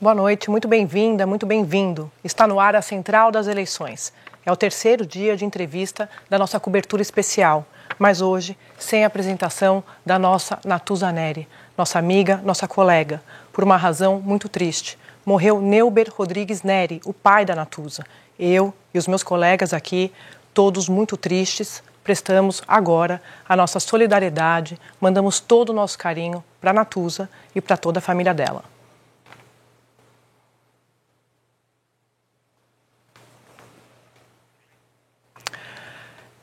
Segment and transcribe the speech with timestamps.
[0.00, 2.08] Boa noite, muito bem-vinda, muito bem-vindo.
[2.22, 4.12] Está no ar a Central das Eleições.
[4.46, 7.66] É o terceiro dia de entrevista da nossa cobertura especial,
[7.98, 13.20] mas hoje sem a apresentação da nossa Natuza Neri, nossa amiga, nossa colega,
[13.52, 14.96] por uma razão muito triste.
[15.26, 18.04] Morreu Neuber Rodrigues Neri, o pai da Natuza.
[18.38, 20.12] Eu e os meus colegas aqui,
[20.54, 26.74] todos muito tristes, prestamos agora a nossa solidariedade, mandamos todo o nosso carinho para a
[26.74, 28.77] Natuza e para toda a família dela.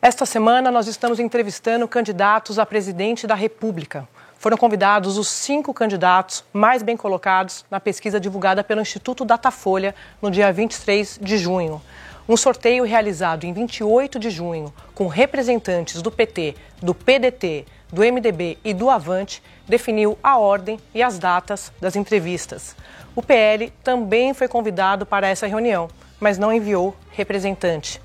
[0.05, 4.07] Esta semana, nós estamos entrevistando candidatos a presidente da República.
[4.37, 10.29] Foram convidados os cinco candidatos mais bem colocados na pesquisa divulgada pelo Instituto Datafolha no
[10.29, 11.81] dia 23 de junho.
[12.29, 18.59] Um sorteio realizado em 28 de junho, com representantes do PT, do PDT, do MDB
[18.63, 22.75] e do Avante, definiu a ordem e as datas das entrevistas.
[23.15, 28.04] O PL também foi convidado para essa reunião, mas não enviou representante.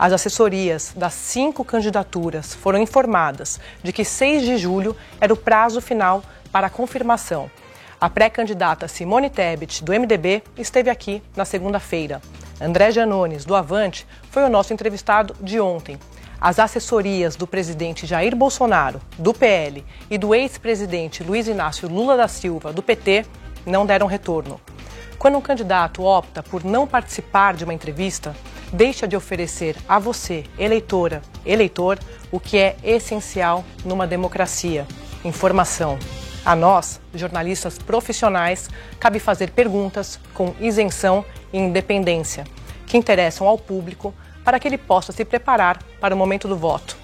[0.00, 5.78] As assessorias das cinco candidaturas foram informadas de que 6 de julho era o prazo
[5.78, 7.50] final para a confirmação.
[8.00, 12.22] A pré-candidata Simone Tebet, do MDB, esteve aqui na segunda-feira.
[12.58, 15.98] André Janones, do Avante, foi o nosso entrevistado de ontem.
[16.40, 22.26] As assessorias do presidente Jair Bolsonaro, do PL, e do ex-presidente Luiz Inácio Lula da
[22.26, 23.26] Silva, do PT,
[23.66, 24.58] não deram retorno.
[25.20, 28.34] Quando um candidato opta por não participar de uma entrevista,
[28.72, 31.98] deixa de oferecer a você, eleitora, eleitor,
[32.32, 34.86] o que é essencial numa democracia:
[35.22, 35.98] informação.
[36.42, 42.44] A nós, jornalistas profissionais, cabe fazer perguntas com isenção e independência,
[42.86, 46.96] que interessam ao público para que ele possa se preparar para o momento do voto.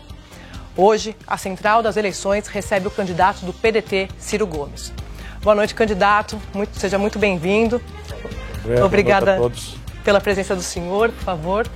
[0.75, 4.91] Hoje, a Central das Eleições recebe o candidato do PDT, Ciro Gomes.
[5.47, 6.41] Boa noite, candidato.
[6.53, 7.81] Muito, seja muito bem-vindo.
[8.85, 9.35] Obrigada.
[9.35, 11.67] a todos pela presença do senhor, por favor.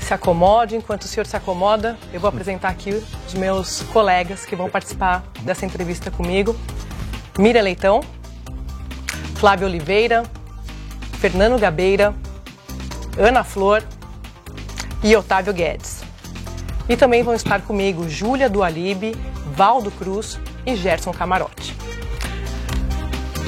[0.00, 0.74] Se acomode.
[0.74, 5.22] Enquanto o senhor se acomoda, eu vou apresentar aqui os meus colegas que vão participar
[5.42, 6.56] dessa entrevista comigo.
[7.38, 8.00] Mira Leitão,
[9.36, 10.24] Flávio Oliveira,
[11.20, 12.12] Fernando Gabeira,
[13.16, 13.84] Ana Flor
[15.02, 16.02] e Otávio Guedes.
[16.88, 19.16] E também vão estar comigo Júlia Dualibe,
[19.54, 21.74] Valdo Cruz e Gerson Camarote.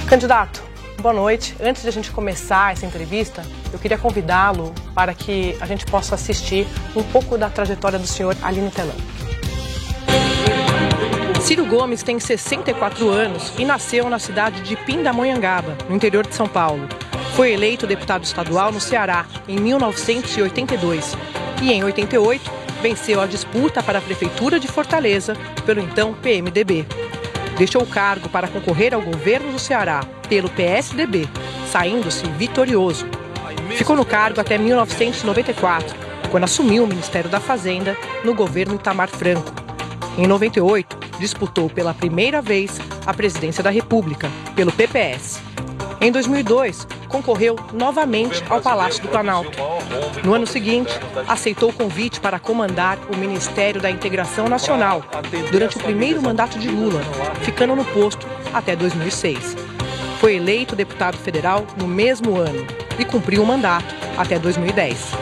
[0.09, 0.63] Candidato,
[1.07, 1.55] boa noite.
[1.61, 6.17] Antes de a gente começar essa entrevista, eu queria convidá-lo para que a gente possa
[6.17, 8.97] assistir um pouco da trajetória do senhor ali no telão.
[11.41, 16.49] Ciro Gomes tem 64 anos e nasceu na cidade de Pindamonhangaba, no interior de São
[16.49, 16.89] Paulo.
[17.37, 21.17] Foi eleito deputado estadual no Ceará em 1982
[21.63, 22.51] e, em 88,
[22.83, 26.85] venceu a disputa para a Prefeitura de Fortaleza pelo então PMDB.
[27.57, 31.27] Deixou o cargo para concorrer ao governo do Ceará pelo PSDB,
[31.71, 33.07] saindo-se vitorioso.
[33.71, 35.97] Ficou no cargo até 1994,
[36.31, 39.53] quando assumiu o Ministério da Fazenda no governo Itamar Franco.
[40.19, 45.41] Em 98, disputou pela primeira vez a presidência da República, pelo PPS.
[46.01, 49.59] Em 2002, concorreu novamente ao Palácio do Planalto.
[50.25, 50.93] No ano seguinte,
[51.27, 55.03] aceitou o convite para comandar o Ministério da Integração Nacional
[55.51, 57.01] durante o primeiro mandato de Lula,
[57.43, 59.57] ficando no posto até 2006.
[60.21, 62.67] Foi eleito deputado federal no mesmo ano
[62.99, 65.13] e cumpriu o mandato até 2010.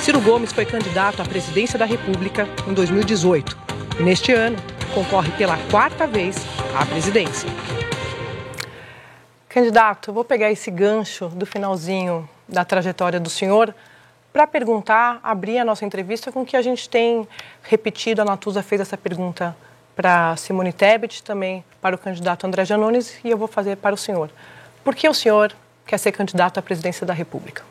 [0.00, 3.56] Ciro Gomes foi candidato à presidência da República em 2018
[3.98, 4.56] e, neste ano,
[4.94, 6.36] concorre pela quarta vez
[6.74, 7.48] à presidência.
[9.50, 13.74] Candidato, vou pegar esse gancho do finalzinho da trajetória do senhor
[14.32, 17.26] para perguntar, abrir a nossa entrevista com o que a gente tem
[17.64, 18.22] repetido.
[18.22, 19.56] A Natuza fez essa pergunta
[19.96, 23.98] para Simone Tebet, também para o candidato André Janones, e eu vou fazer para o
[23.98, 24.30] senhor.
[24.84, 25.52] Por que o senhor
[25.84, 27.64] quer ser candidato à presidência da República?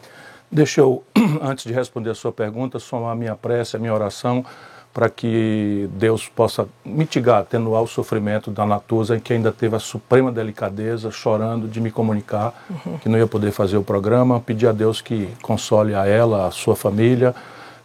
[0.51, 1.01] Deixa eu,
[1.41, 4.45] antes de responder a sua pergunta, somar a minha prece, a minha oração
[4.93, 10.31] para que Deus possa mitigar, atenuar o sofrimento da Natuza, que ainda teve a suprema
[10.31, 12.97] delicadeza, chorando de me comunicar uhum.
[12.97, 14.39] que não ia poder fazer o programa.
[14.39, 17.35] Pedir a Deus que console a ela, a sua família,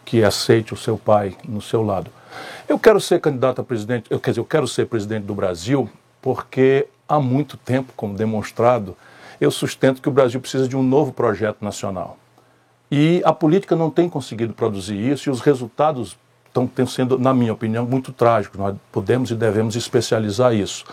[0.05, 2.11] que aceite o seu pai no seu lado.
[2.69, 5.89] Eu quero ser candidato a presidente, eu, quer dizer, eu quero ser presidente do Brasil
[6.21, 8.97] porque há muito tempo, como demonstrado,
[9.41, 12.17] eu sustento que o Brasil precisa de um novo projeto nacional.
[12.91, 16.17] E a política não tem conseguido produzir isso e os resultados
[16.55, 18.59] estão sendo, na minha opinião, muito trágicos.
[18.59, 20.85] Nós podemos e devemos especializar isso.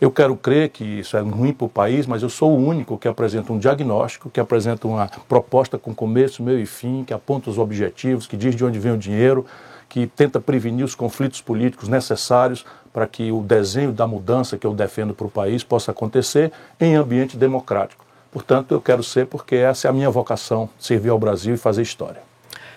[0.00, 2.98] Eu quero crer que isso é ruim para o país, mas eu sou o único
[2.98, 7.48] que apresenta um diagnóstico, que apresenta uma proposta com começo, meio e fim, que aponta
[7.48, 9.46] os objetivos, que diz de onde vem o dinheiro,
[9.88, 14.74] que tenta prevenir os conflitos políticos necessários para que o desenho da mudança que eu
[14.74, 19.86] defendo para o país possa acontecer em ambiente democrático Portanto, eu quero ser porque essa
[19.86, 22.20] é a minha vocação, servir ao Brasil e fazer história.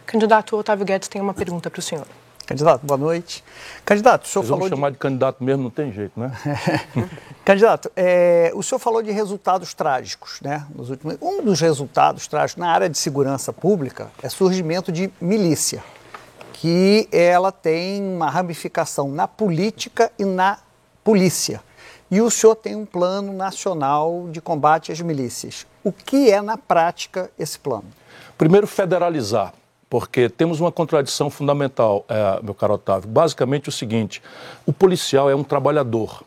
[0.06, 2.06] Candidato Otávio Guedes tem uma pergunta para o senhor.
[2.48, 3.44] Candidato, boa noite.
[3.84, 4.70] Candidato, o senhor Mas falou.
[4.70, 4.94] Chamar de...
[4.94, 6.32] de candidato mesmo, não tem jeito, né?
[7.44, 10.66] candidato, é, o senhor falou de resultados trágicos, né?
[10.74, 11.18] Nos últimos...
[11.22, 15.84] Um dos resultados trágicos na área de segurança pública é surgimento de milícia,
[16.54, 20.58] que ela tem uma ramificação na política e na
[21.04, 21.62] polícia.
[22.10, 25.68] E o senhor tem um plano nacional de combate às milícias.
[25.84, 27.88] O que é, na prática, esse plano?
[28.38, 29.54] Primeiro, federalizar
[29.90, 33.10] porque temos uma contradição fundamental, é, meu caro Otávio.
[33.10, 34.22] Basicamente o seguinte:
[34.66, 36.24] o policial é um trabalhador.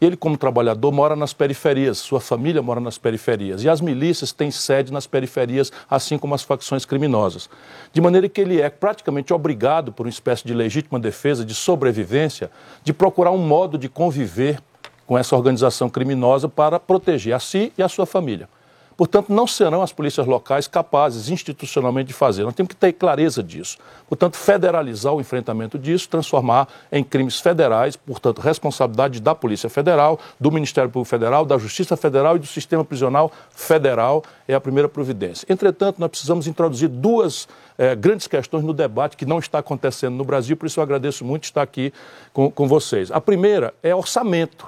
[0.00, 3.62] Ele, como trabalhador, mora nas periferias, sua família mora nas periferias.
[3.62, 7.48] E as milícias têm sede nas periferias, assim como as facções criminosas.
[7.92, 12.50] De maneira que ele é praticamente obrigado, por uma espécie de legítima defesa, de sobrevivência,
[12.82, 14.60] de procurar um modo de conviver
[15.06, 18.48] com essa organização criminosa para proteger a si e a sua família.
[18.96, 22.44] Portanto, não serão as polícias locais capazes institucionalmente de fazer.
[22.44, 23.78] Nós temos que ter clareza disso.
[24.08, 30.50] Portanto, federalizar o enfrentamento disso, transformar em crimes federais, portanto, responsabilidade da Polícia Federal, do
[30.50, 35.46] Ministério Público Federal, da Justiça Federal e do Sistema Prisional Federal é a primeira providência.
[35.48, 37.48] Entretanto, nós precisamos introduzir duas
[37.78, 41.24] eh, grandes questões no debate que não está acontecendo no Brasil, por isso eu agradeço
[41.24, 41.92] muito estar aqui
[42.32, 43.10] com, com vocês.
[43.10, 44.66] A primeira é orçamento.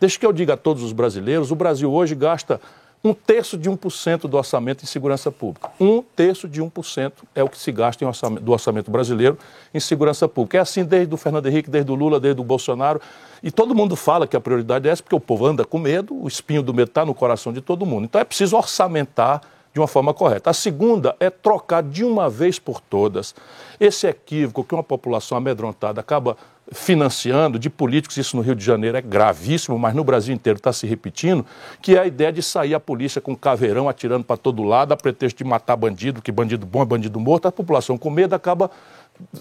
[0.00, 2.60] Deixa que eu diga a todos os brasileiros, o Brasil hoje gasta
[3.04, 5.70] um terço de 1% do orçamento em segurança pública.
[5.80, 9.36] Um terço de 1% é o que se gasta orçamento, do orçamento brasileiro
[9.74, 10.58] em segurança pública.
[10.58, 13.00] É assim desde o Fernando Henrique, desde o Lula, desde o Bolsonaro.
[13.42, 16.14] E todo mundo fala que a prioridade é essa, porque o povo anda com medo,
[16.14, 18.04] o espinho do medo está no coração de todo mundo.
[18.04, 19.40] Então é preciso orçamentar
[19.72, 20.50] de uma forma correta.
[20.50, 23.34] A segunda é trocar de uma vez por todas
[23.80, 26.36] esse equívoco que uma população amedrontada acaba
[26.70, 30.72] financiando de políticos, isso no Rio de Janeiro é gravíssimo, mas no Brasil inteiro está
[30.72, 31.44] se repetindo,
[31.80, 34.96] que é a ideia de sair a polícia com caveirão atirando para todo lado, a
[34.96, 38.70] pretexto de matar bandido, que bandido bom é bandido morto, a população com medo acaba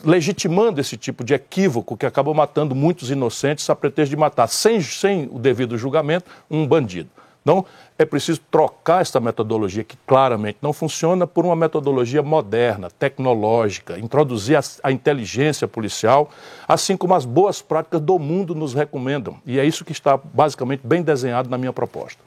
[0.03, 4.81] legitimando esse tipo de equívoco que acaba matando muitos inocentes a pretexto de matar, sem,
[4.81, 7.09] sem o devido julgamento, um bandido.
[7.41, 7.65] Então,
[7.97, 14.57] é preciso trocar essa metodologia que claramente não funciona por uma metodologia moderna, tecnológica, introduzir
[14.57, 16.29] a, a, inteligência policial,
[16.67, 19.37] assim como as boas práticas do mundo nos recomendam.
[19.45, 22.21] E é isso que está basicamente bem desenhado na minha proposta.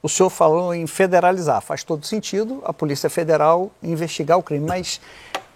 [0.00, 5.00] O senhor falou em federalizar, faz todo sentido a Polícia Federal investigar o crime, mas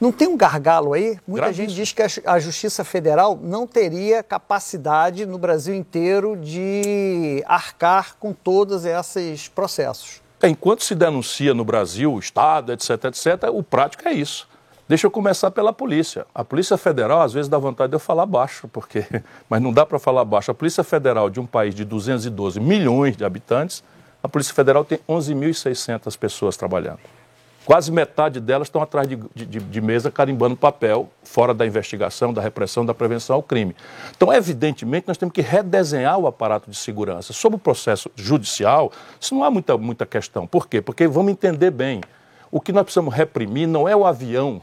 [0.00, 1.18] não tem um gargalo aí?
[1.26, 1.68] Muita Gravíssimo.
[1.68, 8.32] gente diz que a Justiça Federal não teria capacidade no Brasil inteiro de arcar com
[8.32, 10.22] todos esses processos.
[10.42, 14.48] Enquanto se denuncia no Brasil, o Estado, etc, etc, o prático é isso.
[14.86, 16.24] Deixa eu começar pela polícia.
[16.34, 19.04] A Polícia Federal, às vezes, dá vontade de eu falar baixo, porque...
[19.50, 20.50] mas não dá para falar baixo.
[20.50, 23.82] A Polícia Federal de um país de 212 milhões de habitantes,
[24.22, 27.00] a Polícia Federal tem 11.600 pessoas trabalhando.
[27.68, 32.40] Quase metade delas estão atrás de, de, de, mesa carimbando papel, fora da investigação, da
[32.40, 33.76] repressão, da prevenção ao crime.
[34.16, 37.34] Então, evidentemente, nós temos que redesenhar o aparato de segurança.
[37.34, 40.46] Sobre o processo judicial, isso não há muita, muita questão.
[40.46, 40.80] Por quê?
[40.80, 42.00] Porque vamos entender bem.
[42.50, 44.62] O que nós precisamos reprimir não é o avião,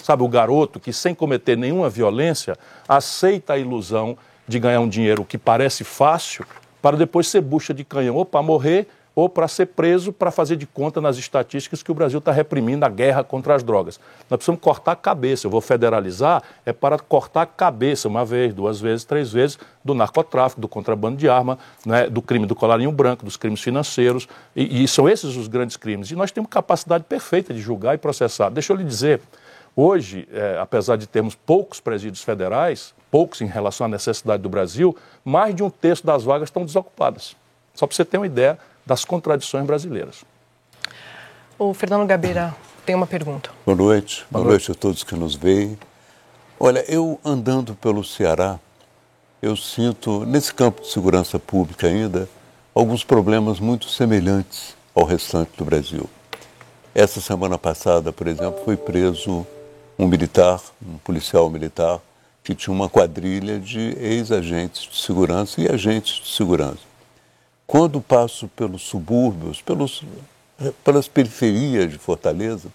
[0.00, 2.56] sabe, o garoto que, sem cometer nenhuma violência,
[2.88, 4.16] aceita a ilusão
[4.46, 6.46] de ganhar um dinheiro que parece fácil
[6.80, 10.56] para depois ser bucha de canhão ou para morrer ou para ser preso para fazer
[10.56, 13.98] de conta nas estatísticas que o Brasil está reprimindo a guerra contra as drogas.
[14.28, 15.46] Nós precisamos cortar a cabeça.
[15.46, 19.94] Eu vou federalizar é para cortar a cabeça uma vez, duas vezes, três vezes do
[19.94, 24.28] narcotráfico, do contrabando de arma, né, do crime do colarinho branco, dos crimes financeiros.
[24.54, 26.10] E, e são esses os grandes crimes.
[26.10, 28.50] E nós temos capacidade perfeita de julgar e processar.
[28.50, 29.22] Deixa eu lhe dizer,
[29.74, 34.94] hoje, é, apesar de termos poucos presídios federais, poucos em relação à necessidade do Brasil,
[35.24, 37.34] mais de um terço das vagas estão desocupadas.
[37.72, 40.24] Só para você ter uma ideia das contradições brasileiras.
[41.58, 43.50] O Fernando Gabeira tem uma pergunta.
[43.66, 44.24] Boa noite.
[44.30, 44.68] Boa, Boa noite.
[44.68, 45.76] noite a todos que nos veem.
[46.58, 48.58] Olha, eu andando pelo Ceará,
[49.42, 52.28] eu sinto, nesse campo de segurança pública ainda,
[52.74, 56.08] alguns problemas muito semelhantes ao restante do Brasil.
[56.94, 59.46] Essa semana passada, por exemplo, foi preso
[59.98, 62.00] um militar, um policial militar,
[62.42, 66.78] que tinha uma quadrilha de ex-agentes de segurança e agentes de segurança.
[67.66, 70.02] Quando passo pelos subúrbios, pelos,
[70.84, 72.68] pelas periferias de Fortaleza,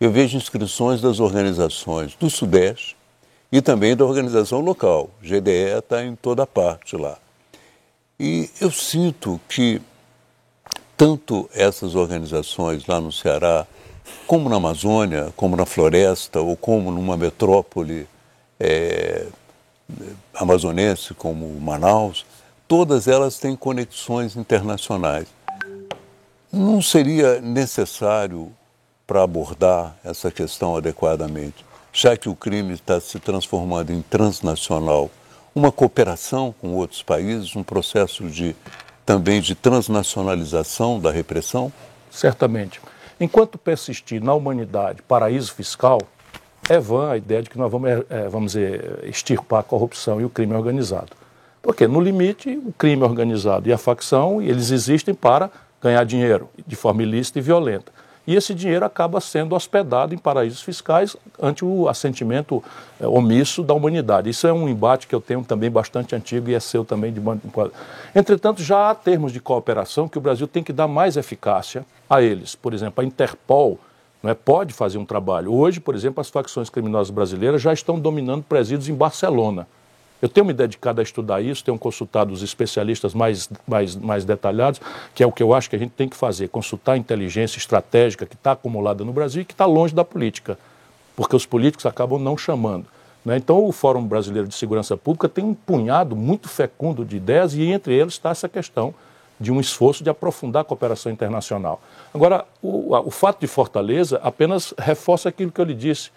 [0.00, 2.96] eu vejo inscrições das organizações do Sudeste
[3.52, 5.10] e também da organização local.
[5.22, 7.18] GDE está em toda parte lá.
[8.18, 9.80] E eu sinto que
[10.96, 13.66] tanto essas organizações lá no Ceará,
[14.26, 18.06] como na Amazônia, como na floresta, ou como numa metrópole
[18.58, 19.26] é,
[20.34, 22.24] amazonense como Manaus,
[22.70, 25.26] todas elas têm conexões internacionais.
[26.52, 28.52] Não seria necessário,
[29.04, 35.10] para abordar essa questão adequadamente, já que o crime está se transformando em transnacional,
[35.52, 38.54] uma cooperação com outros países, um processo de
[39.04, 41.72] também de transnacionalização da repressão?
[42.08, 42.80] Certamente.
[43.18, 45.98] Enquanto persistir na humanidade paraíso fiscal,
[46.68, 50.24] é vã a ideia de que nós vamos, é, vamos dizer, extirpar a corrupção e
[50.24, 51.18] o crime organizado.
[51.62, 55.50] Porque, no limite, o crime organizado e a facção, eles existem para
[55.82, 57.92] ganhar dinheiro de forma ilícita e violenta
[58.30, 62.62] e esse dinheiro acaba sendo hospedado em paraísos fiscais ante o assentimento
[63.00, 64.30] é, omisso da humanidade.
[64.30, 67.12] Isso é um embate que eu tenho também bastante antigo e é seu também.
[67.12, 67.20] De...
[68.14, 72.22] Entretanto, já há termos de cooperação que o Brasil tem que dar mais eficácia a
[72.22, 72.54] eles.
[72.54, 73.80] Por exemplo, a Interpol
[74.22, 75.52] não é, pode fazer um trabalho.
[75.52, 79.66] Hoje, por exemplo, as facções criminosas brasileiras já estão dominando presídios em Barcelona.
[80.22, 84.80] Eu tenho me dedicado a estudar isso, tenho consultado os especialistas mais, mais, mais detalhados,
[85.14, 87.58] que é o que eu acho que a gente tem que fazer, consultar a inteligência
[87.58, 90.58] estratégica que está acumulada no Brasil e que está longe da política,
[91.16, 92.86] porque os políticos acabam não chamando.
[93.24, 93.36] Né?
[93.36, 97.62] Então, o Fórum Brasileiro de Segurança Pública tem um punhado muito fecundo de ideias e
[97.64, 98.94] entre eles está essa questão
[99.38, 101.80] de um esforço de aprofundar a cooperação internacional.
[102.12, 106.10] Agora, o, o fato de Fortaleza apenas reforça aquilo que eu lhe disse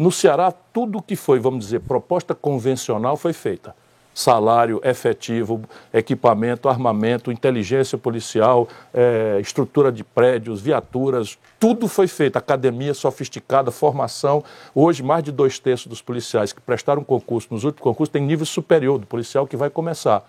[0.00, 3.76] no Ceará, tudo que foi, vamos dizer, proposta convencional foi feita.
[4.14, 5.60] Salário efetivo,
[5.92, 12.38] equipamento, armamento, inteligência policial, é, estrutura de prédios, viaturas, tudo foi feito.
[12.38, 14.42] Academia sofisticada, formação.
[14.74, 18.46] Hoje, mais de dois terços dos policiais que prestaram concurso nos últimos concursos têm nível
[18.46, 20.26] superior do policial que vai começar.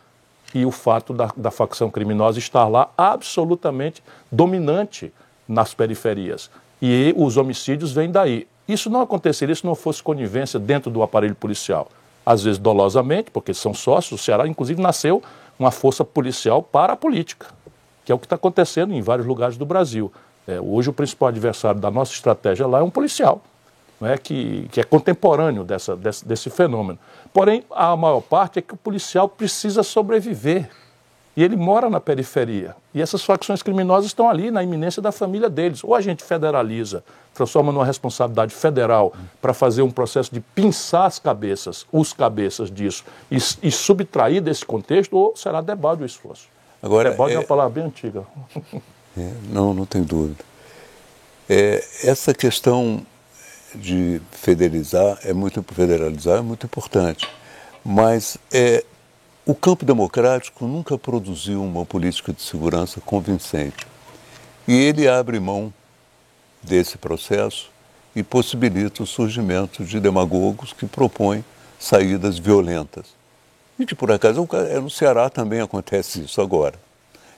[0.53, 5.13] E o fato da, da facção criminosa estar lá absolutamente dominante
[5.47, 6.51] nas periferias.
[6.81, 8.49] E os homicídios vêm daí.
[8.71, 11.89] Isso não aconteceria se não fosse conivência dentro do aparelho policial.
[12.25, 15.21] Às vezes dolosamente, porque são sócios, o Ceará inclusive nasceu
[15.59, 17.47] uma força policial para a política,
[18.05, 20.11] que é o que está acontecendo em vários lugares do Brasil.
[20.47, 23.41] É, hoje o principal adversário da nossa estratégia lá é um policial,
[23.99, 24.17] não é?
[24.17, 26.97] Que, que é contemporâneo dessa, desse, desse fenômeno.
[27.33, 30.69] Porém, a maior parte é que o policial precisa sobreviver.
[31.35, 32.75] E ele mora na periferia.
[32.93, 35.83] E essas facções criminosas estão ali na iminência da família deles.
[35.83, 41.19] Ou a gente federaliza, transforma numa responsabilidade federal para fazer um processo de pinçar as
[41.19, 46.47] cabeças, os cabeças disso, e, e subtrair desse contexto, ou será debate o esforço.
[46.83, 48.23] Agora, debate é, é uma palavra bem antiga.
[49.17, 50.43] É, não, não tem dúvida.
[51.49, 53.05] É, essa questão
[53.75, 57.27] de federalizar é muito federalizar é muito importante,
[57.83, 58.83] mas é,
[59.45, 63.87] o campo democrático nunca produziu uma política de segurança convincente.
[64.67, 65.73] E ele abre mão
[66.61, 67.71] desse processo
[68.15, 71.43] e possibilita o surgimento de demagogos que propõem
[71.79, 73.07] saídas violentas.
[73.79, 76.75] E que, por acaso, é no Ceará também acontece isso agora.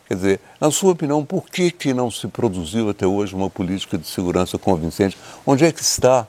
[0.06, 3.98] Quer dizer, na sua opinião, por que, que não se produziu até hoje uma política
[3.98, 5.18] de segurança convincente?
[5.46, 6.28] Onde é que está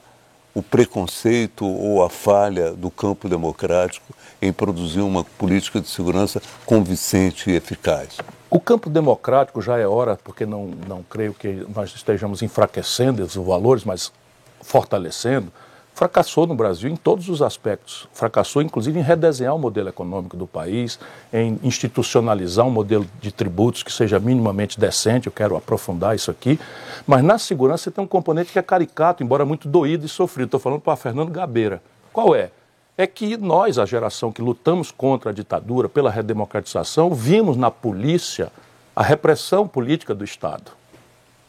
[0.55, 7.51] o preconceito ou a falha do campo democrático em produzir uma política de segurança convincente
[7.51, 8.19] e eficaz?
[8.51, 13.35] O campo democrático já é hora, porque não, não creio que nós estejamos enfraquecendo os
[13.35, 14.13] valores, mas
[14.61, 15.53] fortalecendo,
[15.95, 18.09] fracassou no Brasil em todos os aspectos.
[18.13, 20.99] Fracassou, inclusive, em redesenhar o modelo econômico do país,
[21.33, 25.29] em institucionalizar um modelo de tributos que seja minimamente decente.
[25.29, 26.59] Eu quero aprofundar isso aqui.
[27.07, 30.47] Mas na segurança tem um componente que é caricato, embora muito doído e sofrido.
[30.47, 31.81] Estou falando para Fernando Gabeira.
[32.13, 32.51] Qual é?
[32.97, 38.53] É que nós, a geração que lutamos contra a ditadura, pela redemocratização, vimos na polícia
[38.95, 40.71] a repressão política do Estado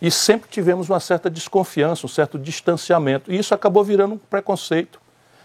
[0.01, 3.31] e sempre tivemos uma certa desconfiança, um certo distanciamento.
[3.31, 4.99] E isso acabou virando um preconceito.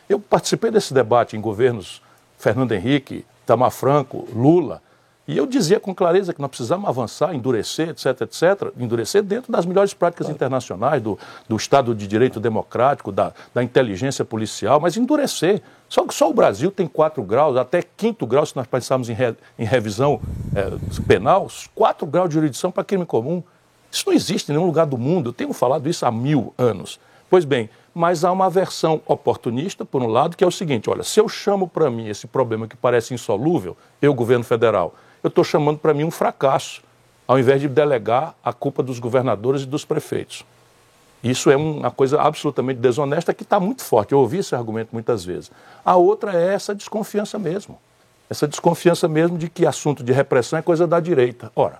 [0.09, 2.03] Eu participei desse debate em governos
[2.37, 4.83] Fernando Henrique, Tamar Franco, Lula,
[5.31, 9.65] e eu dizia com clareza que nós precisamos avançar, endurecer, etc, etc, endurecer dentro das
[9.65, 10.37] melhores práticas claro.
[10.37, 11.17] internacionais, do,
[11.49, 15.63] do Estado de Direito Democrático, da, da inteligência policial, mas endurecer.
[15.89, 19.13] Só que só o Brasil tem quatro graus, até quinto grau, se nós pensarmos em,
[19.13, 20.21] re, em revisão
[20.53, 20.73] é,
[21.07, 21.47] penal,
[21.77, 23.41] quatro graus de jurisdição para crime comum.
[23.89, 25.29] Isso não existe em nenhum lugar do mundo.
[25.29, 26.99] Eu tenho falado isso há mil anos.
[27.31, 31.05] Pois bem, mas há uma versão oportunista, por um lado, que é o seguinte: olha,
[31.05, 35.45] se eu chamo para mim esse problema que parece insolúvel, eu, governo federal, eu estou
[35.45, 36.83] chamando para mim um fracasso,
[37.27, 40.45] ao invés de delegar a culpa dos governadores e dos prefeitos.
[41.23, 44.13] Isso é uma coisa absolutamente desonesta que está muito forte.
[44.13, 45.51] Eu ouvi esse argumento muitas vezes.
[45.85, 47.79] A outra é essa desconfiança mesmo.
[48.29, 51.53] Essa desconfiança mesmo de que assunto de repressão é coisa da direita.
[51.55, 51.79] Ora,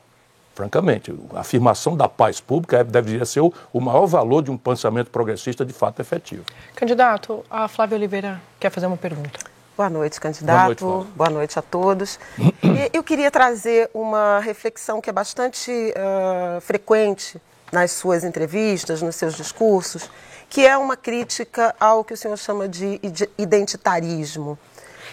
[0.55, 1.15] francamente.
[1.35, 5.11] A afirmação da paz pública é, deveria ser o, o maior valor de um pensamento
[5.11, 6.45] progressista de fato efetivo.
[6.75, 9.41] Candidato, a Flávia Oliveira quer fazer uma pergunta.
[9.77, 10.85] Boa noite, candidato.
[10.85, 12.19] Boa noite, Boa noite a todos.
[12.63, 17.41] E eu queria trazer uma reflexão que é bastante uh, frequente
[17.73, 20.11] nas suas entrevistas, nos seus discursos,
[20.49, 23.01] que é uma crítica ao que o senhor chama de
[23.39, 24.59] identitarismo.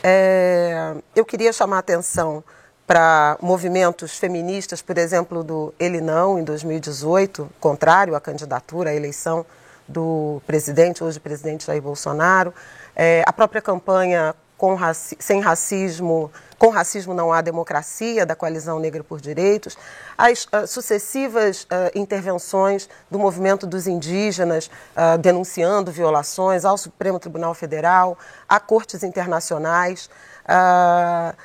[0.04, 2.44] É, eu queria chamar a atenção
[2.86, 9.46] para movimentos feministas, por exemplo, do Ele Não, em 2018, contrário à candidatura à eleição
[9.88, 12.54] do presidente, hoje presidente Jair Bolsonaro,
[12.96, 14.34] é, a própria campanha
[14.76, 19.78] raci sem racismo, com racismo não há democracia, da Coalizão Negra por Direitos,
[20.18, 27.54] as uh, sucessivas uh, intervenções do movimento dos indígenas uh, denunciando violações ao Supremo Tribunal
[27.54, 28.18] Federal,
[28.50, 30.10] a cortes internacionais.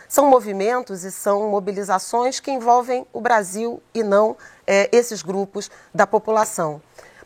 [0.09, 6.07] são movimentos e são mobilizações que envolvem o Brasil e não eh, esses grupos da
[6.07, 6.81] população.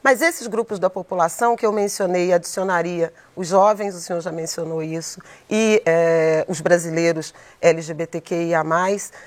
[0.07, 4.81] Mas esses grupos da população que eu mencionei, adicionaria os jovens, o senhor já mencionou
[4.81, 5.21] isso,
[5.51, 8.63] e é, os brasileiros LGBTQIA,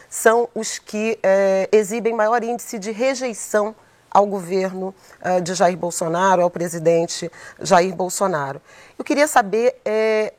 [0.10, 3.76] são os que é, exibem maior índice de rejeição
[4.10, 8.62] ao governo uh, de Jair Bolsonaro, ao presidente Jair Bolsonaro.
[8.98, 9.82] Eu queria saber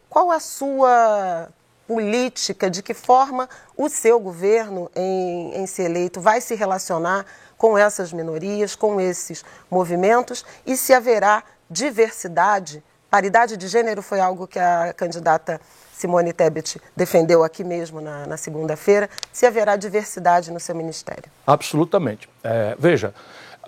[0.09, 1.51] qual a sua
[1.87, 7.27] política, de que forma o seu governo, em, em ser eleito, vai se relacionar
[7.61, 12.83] com essas minorias, com esses movimentos e se haverá diversidade.
[13.11, 15.61] Paridade de gênero foi algo que a candidata
[15.93, 19.11] Simone Tebet defendeu aqui mesmo na, na segunda-feira.
[19.31, 21.25] Se haverá diversidade no seu ministério?
[21.47, 22.31] Absolutamente.
[22.43, 23.13] É, veja,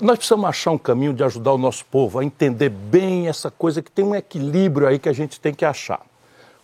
[0.00, 3.82] nós precisamos achar um caminho de ajudar o nosso povo a entender bem essa coisa
[3.82, 6.00] que tem um equilíbrio aí que a gente tem que achar.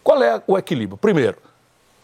[0.02, 0.96] Qual é o equilíbrio?
[0.96, 1.36] Primeiro,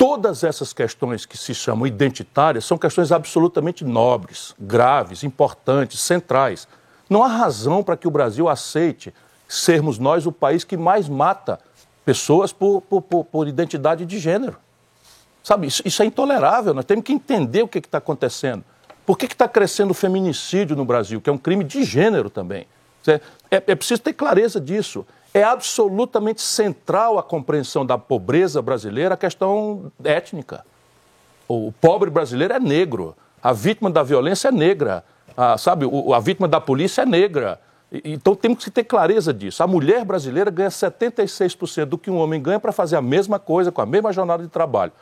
[0.07, 6.69] Todas essas questões que se chamam identitárias são questões absolutamente nobres, graves, importantes, centrais.
[7.09, 9.15] Não há razão para que o Brasil aceite
[9.49, 11.59] sermos nós o país que mais mata
[12.05, 14.59] pessoas por, por, por, por identidade de gênero.
[15.43, 18.63] Sabe, isso, isso, é intolerável, nós temos que entender o que está acontecendo.
[19.07, 22.67] Por que está crescendo o feminicídio no Brasil, que é um crime de gênero também?
[23.07, 23.15] É,
[23.51, 29.17] é, é preciso ter clareza disso é absolutamente central à compreensão da pobreza brasileira a
[29.17, 30.65] questão étnica.
[31.49, 35.05] O pobre brasileiro é negro, a vítima da violência é negra,
[35.37, 37.61] a, sabe, a vítima da polícia é negra.
[38.05, 39.63] Então temos que ter clareza disso.
[39.63, 43.73] A mulher brasileira ganha 76% do que um homem ganha para fazer a mesma coisa,
[43.73, 44.93] com a mesma jornada de trabalho.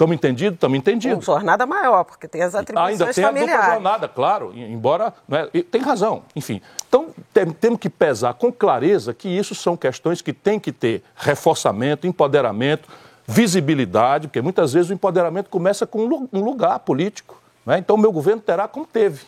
[0.00, 0.54] Estamos entendidos?
[0.54, 1.26] Estamos entendidos.
[1.26, 3.54] Com jornada maior, porque tem as atribuições Ainda tem familiares.
[3.54, 5.12] a dupla jornada, claro, embora...
[5.28, 6.62] Né, tem razão, enfim.
[6.88, 11.02] Então, tem, temos que pesar com clareza que isso são questões que têm que ter
[11.14, 12.88] reforçamento, empoderamento,
[13.26, 17.38] visibilidade, porque muitas vezes o empoderamento começa com um lugar político.
[17.66, 17.76] Né?
[17.76, 19.26] Então, o meu governo terá como teve.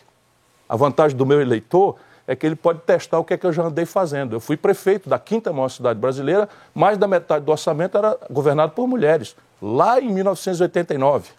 [0.67, 3.53] A vantagem do meu eleitor é que ele pode testar o que é que eu
[3.53, 4.35] já andei fazendo.
[4.35, 8.71] Eu fui prefeito da quinta maior cidade brasileira, mais da metade do orçamento era governado
[8.71, 11.29] por mulheres lá em 1989.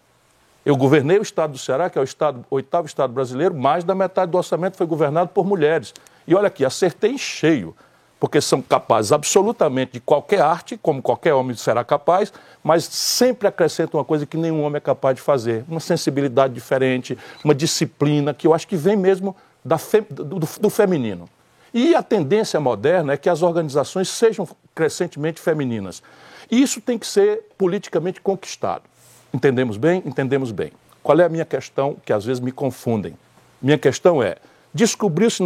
[0.65, 3.95] Eu governei o estado do Ceará, que é o estado, oitavo estado brasileiro, mais da
[3.95, 5.93] metade do orçamento foi governado por mulheres.
[6.27, 7.77] E olha aqui, acertei em cheio,
[8.19, 12.33] porque são capazes absolutamente de qualquer arte, como qualquer homem será capaz,
[12.63, 17.19] mas sempre acrescentam uma coisa que nenhum homem é capaz de fazer: uma sensibilidade diferente,
[17.45, 19.37] uma disciplina, que eu acho que vem mesmo
[19.79, 21.29] fe, do, do, do feminino.
[21.75, 26.03] E a tendência moderna é que as organizações sejam crescentemente femininas.
[26.51, 28.85] Isso tem que ser politicamente conquistado.
[29.33, 30.03] Entendemos bem?
[30.07, 30.73] Entendemos bem.
[31.03, 33.15] Qual é a minha questão que às vezes me confundem?
[33.61, 34.37] Minha questão é:
[34.73, 35.43] descobriu-se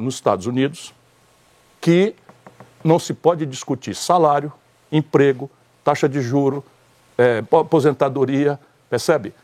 [0.00, 0.94] nos Estados Unidos
[1.80, 2.14] que
[2.84, 4.52] não se pode discutir salário,
[4.92, 5.50] emprego,
[5.82, 6.64] taxa de juro,
[7.16, 8.58] é, aposentadoria,
[8.88, 9.34] percebe?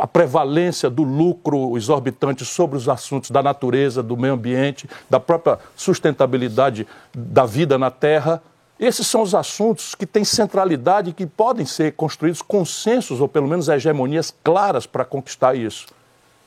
[0.00, 5.58] A prevalência do lucro exorbitante sobre os assuntos da natureza, do meio ambiente, da própria
[5.76, 8.42] sustentabilidade da vida na Terra
[8.80, 13.46] esses são os assuntos que têm centralidade e que podem ser construídos consensos ou pelo
[13.46, 15.86] menos hegemonias claras para conquistar isso.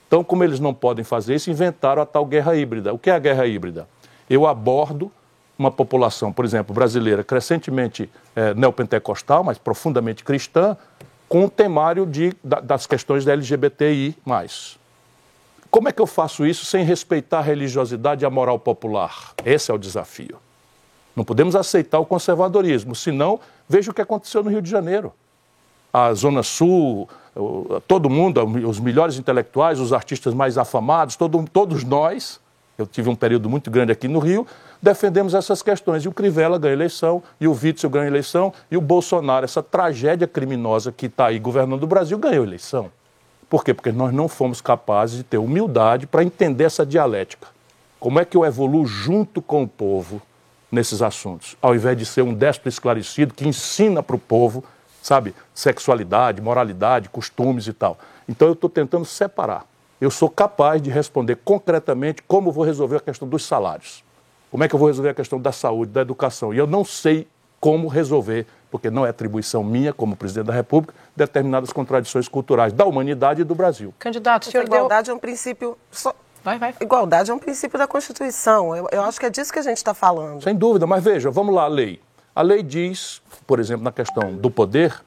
[0.07, 2.91] Então, como eles não podem fazer isso, inventaram a tal guerra híbrida.
[2.91, 3.87] O que é a guerra híbrida?
[4.27, 5.11] Eu abordo
[5.57, 10.75] uma população, por exemplo, brasileira, crescentemente é, neopentecostal, mas profundamente cristã,
[11.29, 14.17] com o temário de, das questões da LGBTI.
[15.69, 19.33] Como é que eu faço isso sem respeitar a religiosidade e a moral popular?
[19.45, 20.37] Esse é o desafio.
[21.15, 25.13] Não podemos aceitar o conservadorismo, senão veja o que aconteceu no Rio de Janeiro.
[25.91, 27.07] A Zona Sul,
[27.87, 32.39] todo mundo, os melhores intelectuais, os artistas mais afamados, todo, todos nós,
[32.77, 34.47] eu tive um período muito grande aqui no Rio,
[34.81, 36.03] defendemos essas questões.
[36.03, 40.27] E o Crivella ganha eleição, e o Witzel ganha eleição, e o Bolsonaro, essa tragédia
[40.27, 42.89] criminosa que está aí governando o Brasil, ganhou eleição.
[43.47, 43.71] Por quê?
[43.71, 47.47] Porque nós não fomos capazes de ter humildade para entender essa dialética.
[47.99, 50.19] Como é que eu evoluo junto com o povo?
[50.73, 54.63] Nesses assuntos, ao invés de ser um déspota esclarecido que ensina para o povo
[55.03, 57.99] sabe, sexualidade, moralidade, costumes e tal.
[58.27, 59.67] Então eu estou tentando separar.
[59.99, 64.03] Eu sou capaz de responder concretamente como vou resolver a questão dos salários.
[64.49, 66.53] Como é que eu vou resolver a questão da saúde, da educação?
[66.53, 67.27] E eu não sei
[67.59, 72.85] como resolver, porque não é atribuição minha, como presidente da República, determinadas contradições culturais da
[72.85, 73.93] humanidade e do Brasil.
[73.99, 74.63] Candidato, senhor.
[74.63, 75.13] A igualdade deu...
[75.13, 75.77] é um princípio.
[75.91, 76.13] Só...
[76.43, 76.75] Vai, vai.
[76.81, 78.75] Igualdade é um princípio da Constituição.
[78.75, 80.43] Eu, eu acho que é disso que a gente está falando.
[80.43, 82.01] Sem dúvida, mas veja, vamos lá, a lei.
[82.35, 85.01] A lei diz, por exemplo, na questão do poder,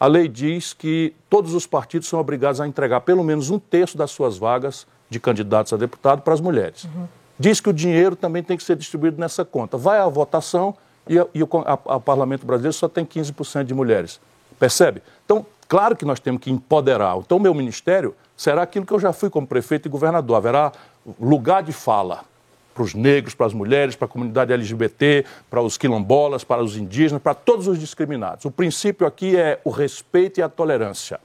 [0.00, 3.98] a lei diz que todos os partidos são obrigados a entregar pelo menos um terço
[3.98, 6.84] das suas vagas de candidatos a deputado para as mulheres.
[6.84, 7.06] Uhum.
[7.38, 9.76] Diz que o dinheiro também tem que ser distribuído nessa conta.
[9.76, 10.74] Vai à votação
[11.08, 14.20] e, e o a, a Parlamento Brasileiro só tem 15% de mulheres.
[14.58, 15.02] Percebe?
[15.24, 17.16] Então, claro que nós temos que empoderar.
[17.18, 20.36] Então, o meu ministério será aquilo que eu já fui como prefeito e governador.
[20.36, 20.72] Haverá
[21.20, 22.24] lugar de fala
[22.72, 26.76] para os negros, para as mulheres, para a comunidade LGBT, para os quilombolas, para os
[26.76, 28.44] indígenas, para todos os discriminados.
[28.44, 31.18] O princípio aqui é o respeito e a tolerância.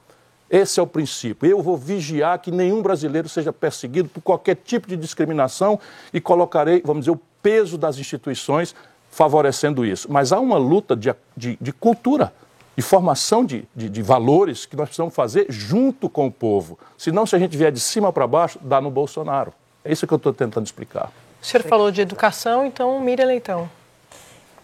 [0.50, 1.48] Esse é o princípio.
[1.48, 5.78] Eu vou vigiar que nenhum brasileiro seja perseguido por qualquer tipo de discriminação
[6.12, 8.74] e colocarei, vamos dizer, o peso das instituições
[9.08, 10.10] favorecendo isso.
[10.10, 12.32] Mas há uma luta de, de, de cultura,
[12.76, 16.78] de formação de, de, de, valores que nós precisamos fazer junto com o povo.
[16.98, 19.52] Senão, se a gente vier de cima para baixo, dá no Bolsonaro.
[19.84, 21.12] É isso que eu estou tentando explicar.
[21.40, 23.68] O senhor falou de educação, então Miriam Leitão.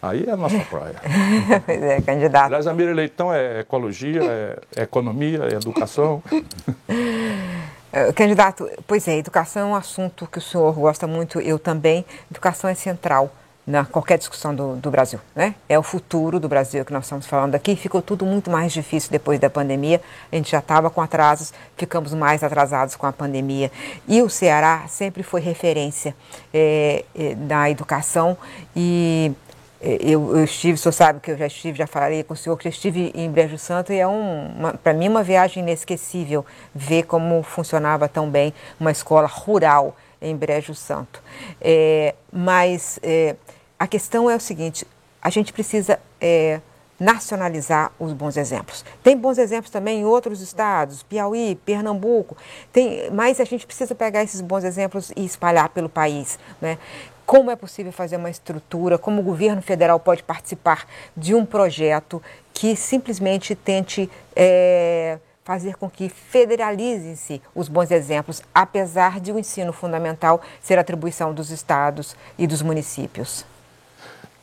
[0.02, 0.96] Aí é a nossa praia.
[1.66, 2.46] pois é, candidato.
[2.46, 6.22] Aliás, a Miriam Leitão é ecologia, é, é economia, é educação.
[7.92, 12.04] Eh, candidato, pois é, educação é um assunto que o senhor gosta muito, eu também.
[12.30, 13.32] Educação é central
[13.70, 15.54] na qualquer discussão do, do, Brasil, né?
[15.68, 17.76] É o futuro do Brasil que nós estamos falando aqui.
[17.76, 20.00] Ficou tudo muito mais difícil depois da pandemia.
[20.30, 23.70] A gente já estava com atrasos, ficamos mais atrasados com a pandemia.
[24.08, 26.14] E o Ceará sempre foi referência
[26.52, 28.36] é, é, na educação
[28.74, 29.32] e
[29.80, 32.54] eu, eu, estive, o senhor sabe que eu já estive, já falei com o senhor
[32.58, 34.50] que já estive em Brejo Santo e é um,
[34.82, 40.74] para mim uma viagem inesquecível ver como funcionava tão bem uma escola rural em Brejo
[40.74, 41.22] Santo.
[41.60, 43.36] É, mas é,
[43.80, 44.86] a questão é o seguinte:
[45.22, 46.60] a gente precisa é,
[46.98, 48.84] nacionalizar os bons exemplos.
[49.02, 52.36] Tem bons exemplos também em outros estados, Piauí, Pernambuco,
[52.70, 56.38] tem, mas a gente precisa pegar esses bons exemplos e espalhar pelo país.
[56.60, 56.76] Né?
[57.24, 62.22] Como é possível fazer uma estrutura, como o governo federal pode participar de um projeto
[62.52, 64.10] que simplesmente tente.
[64.36, 71.34] É, fazer com que federalizem-se os bons exemplos, apesar de o ensino fundamental ser atribuição
[71.34, 73.44] dos estados e dos municípios?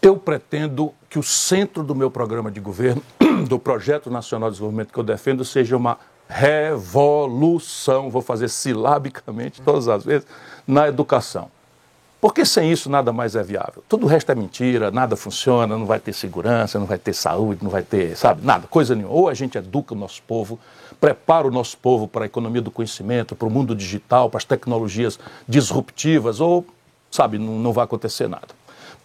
[0.07, 3.03] Eu pretendo que o centro do meu programa de governo,
[3.49, 5.97] do Projeto Nacional de Desenvolvimento que eu defendo, seja uma
[6.29, 10.25] revolução, vou fazer silabicamente todas as vezes,
[10.65, 11.51] na educação.
[12.21, 13.83] Porque sem isso nada mais é viável.
[13.89, 17.61] Tudo o resto é mentira, nada funciona, não vai ter segurança, não vai ter saúde,
[17.61, 19.13] não vai ter, sabe, nada, coisa nenhuma.
[19.13, 20.57] Ou a gente educa o nosso povo,
[21.01, 24.45] prepara o nosso povo para a economia do conhecimento, para o mundo digital, para as
[24.45, 26.65] tecnologias disruptivas, ou,
[27.11, 28.55] sabe, não, não vai acontecer nada.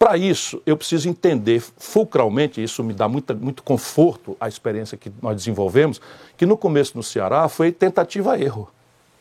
[0.03, 5.09] Para isso, eu preciso entender fulcralmente, isso me dá muita, muito conforto a experiência que
[5.21, 6.01] nós desenvolvemos,
[6.35, 8.69] que no começo no Ceará foi tentativa-erro.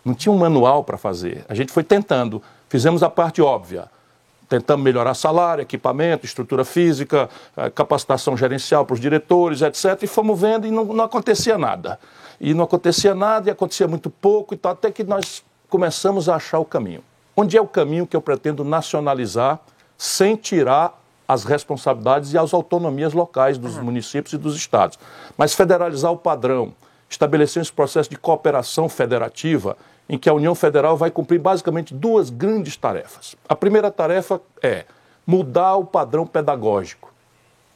[0.05, 1.45] Não tinha um manual para fazer.
[1.49, 3.85] A gente foi tentando, fizemos a parte óbvia.
[4.49, 10.03] Tentamos melhorar salário, equipamento, estrutura física, eh, capacitação gerencial para os diretores, etc.
[10.03, 11.97] E fomos vendo e não, não acontecia nada.
[12.41, 16.35] E não acontecia nada, e acontecia muito pouco, e tal, até que nós começamos a
[16.35, 17.05] achar o caminho.
[17.37, 19.61] Onde é o caminho que eu pretendo nacionalizar
[20.03, 23.85] sem tirar as responsabilidades e as autonomias locais dos uhum.
[23.85, 24.99] municípios e dos estados.
[25.39, 26.75] Mas federalizar o padrão,
[27.09, 29.77] estabelecer esse processo de cooperação federativa,
[30.09, 33.37] em que a União Federal vai cumprir basicamente duas grandes tarefas.
[33.49, 34.87] A primeira tarefa é
[35.25, 37.15] mudar o padrão pedagógico.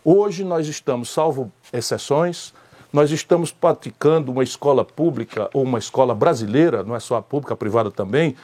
[0.04, 2.52] Hoje nós estamos, salvo exceções,
[2.92, 7.54] nós estamos praticando uma escola pública ou uma escola brasileira, não é só a pública,
[7.54, 8.34] a privada também,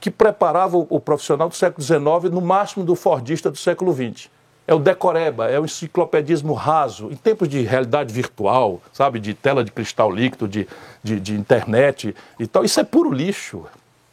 [0.00, 4.30] que preparava o, profissional do século XIX no máximo do fordista do século XX.
[4.66, 7.10] É o decoreba, é o enciclopedismo raso.
[7.10, 10.66] Em tempos de realidade virtual, sabe, de tela de cristal líquido, de,
[11.02, 13.66] de, de internet e tal, isso é puro lixo.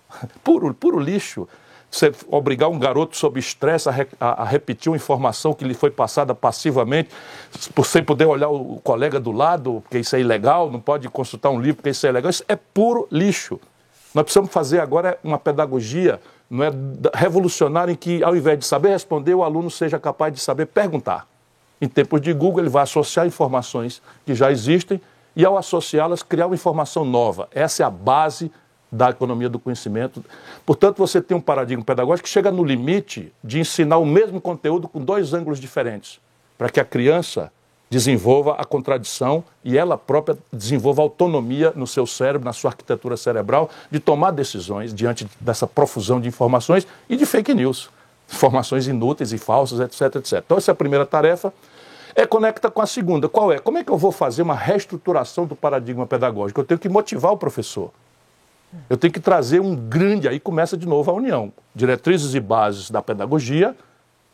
[0.43, 1.47] Puro, puro lixo.
[1.91, 5.73] Você obrigar um garoto sob estresse a, re, a, a, repetir uma informação que lhe
[5.73, 7.09] foi passada passivamente,
[7.85, 11.49] sem poder olhar o, o colega do lado, porque isso é ilegal, não pode consultar
[11.49, 13.59] um livro porque isso é ilegal, isso é puro lixo.
[14.13, 16.71] Nós precisamos fazer agora uma pedagogia não é,
[17.13, 21.27] revolucionária em que, ao invés de saber responder, o aluno seja capaz de saber perguntar.
[21.79, 24.99] Em tempos de Google, ele vai associar informações que já existem
[25.35, 27.47] e, ao associá-las, criar uma informação nova.
[27.53, 28.51] Essa é a base
[28.91, 30.23] da economia do conhecimento.
[30.65, 34.87] Portanto, você tem um paradigma pedagógico que chega no limite de ensinar o mesmo conteúdo
[34.87, 36.19] com dois ângulos diferentes,
[36.57, 37.51] para que a criança
[37.89, 43.69] desenvolva a contradição e ela própria desenvolva autonomia no seu cérebro, na sua arquitetura cerebral,
[43.89, 47.89] de tomar decisões diante dessa profusão de informações e de fake news,
[48.31, 50.43] informações inúteis e falsas, etc, etc.
[50.45, 51.53] Então, essa é a primeira tarefa.
[52.13, 53.29] É conecta com a segunda.
[53.29, 53.59] Qual é?
[53.59, 56.59] Como é que eu vou fazer uma reestruturação do paradigma pedagógico?
[56.59, 57.91] Eu tenho que motivar o professor.
[58.89, 61.53] Eu tenho que trazer um grande, aí começa de novo a união.
[61.73, 63.75] Diretrizes e bases da pedagogia,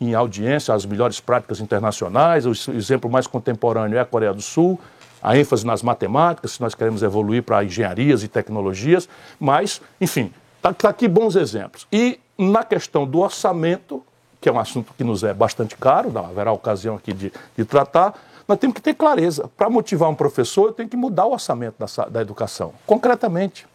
[0.09, 2.45] em audiência as melhores práticas internacionais.
[2.45, 4.79] O exemplo mais contemporâneo é a Coreia do Sul,
[5.21, 9.07] a ênfase nas matemáticas, se nós queremos evoluir para engenharias e tecnologias,
[9.39, 11.87] mas, enfim, está tá aqui bons exemplos.
[11.91, 14.03] E na questão do orçamento,
[14.41, 17.63] que é um assunto que nos é bastante caro, não haverá ocasião aqui de, de
[17.63, 18.13] tratar,
[18.45, 19.49] nós temos que ter clareza.
[19.55, 23.65] Para motivar um professor, eu tenho que mudar o orçamento da, da educação, concretamente.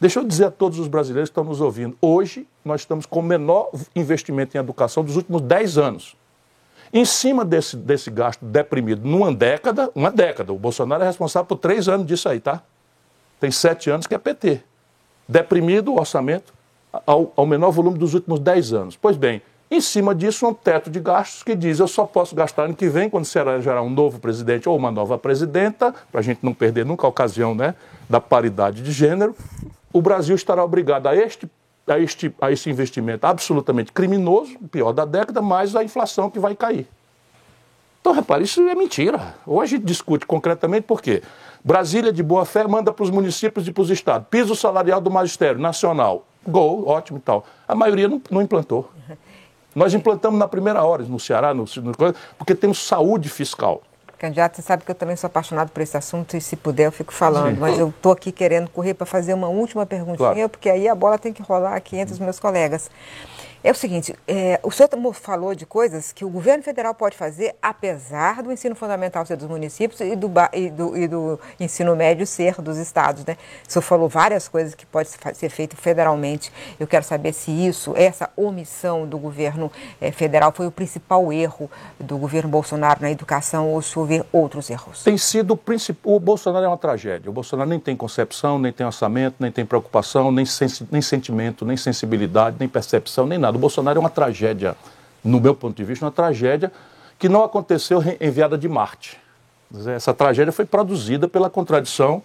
[0.00, 3.20] Deixa eu dizer a todos os brasileiros que estão nos ouvindo: hoje nós estamos com
[3.20, 6.16] o menor investimento em educação dos últimos 10 anos.
[6.92, 11.56] Em cima desse, desse gasto deprimido numa década, uma década, o Bolsonaro é responsável por
[11.56, 12.62] três anos disso aí, tá?
[13.40, 14.62] Tem sete anos que é PT.
[15.28, 16.52] Deprimido o orçamento
[17.06, 18.96] ao, ao menor volume dos últimos 10 anos.
[18.96, 22.64] Pois bem, em cima disso, um teto de gastos que diz eu só posso gastar
[22.64, 26.22] ano que vem, quando será gerar um novo presidente ou uma nova presidenta, para a
[26.22, 27.74] gente não perder nunca a ocasião né,
[28.08, 29.34] da paridade de gênero
[29.94, 31.48] o Brasil estará obrigado a este,
[31.86, 36.40] a este, a esse investimento absolutamente criminoso, o pior da década, mais a inflação que
[36.40, 36.88] vai cair.
[38.00, 39.36] Então, repare, isso é mentira.
[39.46, 41.22] Hoje discute concretamente por quê?
[41.62, 44.26] Brasília, de boa fé, manda para os municípios e para os estados.
[44.28, 46.26] Piso salarial do magistério nacional.
[46.46, 47.46] Gol, ótimo e tal.
[47.66, 48.90] A maioria não, não implantou.
[49.74, 51.92] Nós implantamos na primeira hora, no Ceará, no, no,
[52.36, 53.80] porque temos saúde fiscal.
[54.24, 56.92] Candidato, você sabe que eu também sou apaixonado por esse assunto e se puder eu
[56.92, 57.60] fico falando, Sim.
[57.60, 60.48] mas eu estou aqui querendo correr para fazer uma última perguntinha, claro.
[60.48, 62.90] porque aí a bola tem que rolar aqui entre os meus colegas.
[63.64, 67.54] É o seguinte, é, o senhor falou de coisas que o governo federal pode fazer,
[67.62, 72.26] apesar do ensino fundamental ser dos municípios e do, e do, e do ensino médio
[72.26, 73.24] ser dos estados.
[73.24, 73.38] Né?
[73.66, 76.52] O senhor falou várias coisas que pode ser feito federalmente.
[76.78, 81.70] Eu quero saber se isso, essa omissão do governo é, federal foi o principal erro
[81.98, 85.02] do governo Bolsonaro na educação ou se houver outros erros.
[85.02, 86.12] Tem sido o principal.
[86.12, 87.30] O Bolsonaro é uma tragédia.
[87.30, 91.64] O Bolsonaro nem tem concepção, nem tem orçamento, nem tem preocupação, nem, sens nem sentimento,
[91.64, 94.76] nem sensibilidade, nem percepção, nem nada do Bolsonaro é uma tragédia,
[95.24, 96.70] no meu ponto de vista, uma tragédia
[97.18, 99.18] que não aconteceu enviada de Marte.
[99.86, 102.22] Essa tragédia foi produzida pela contradição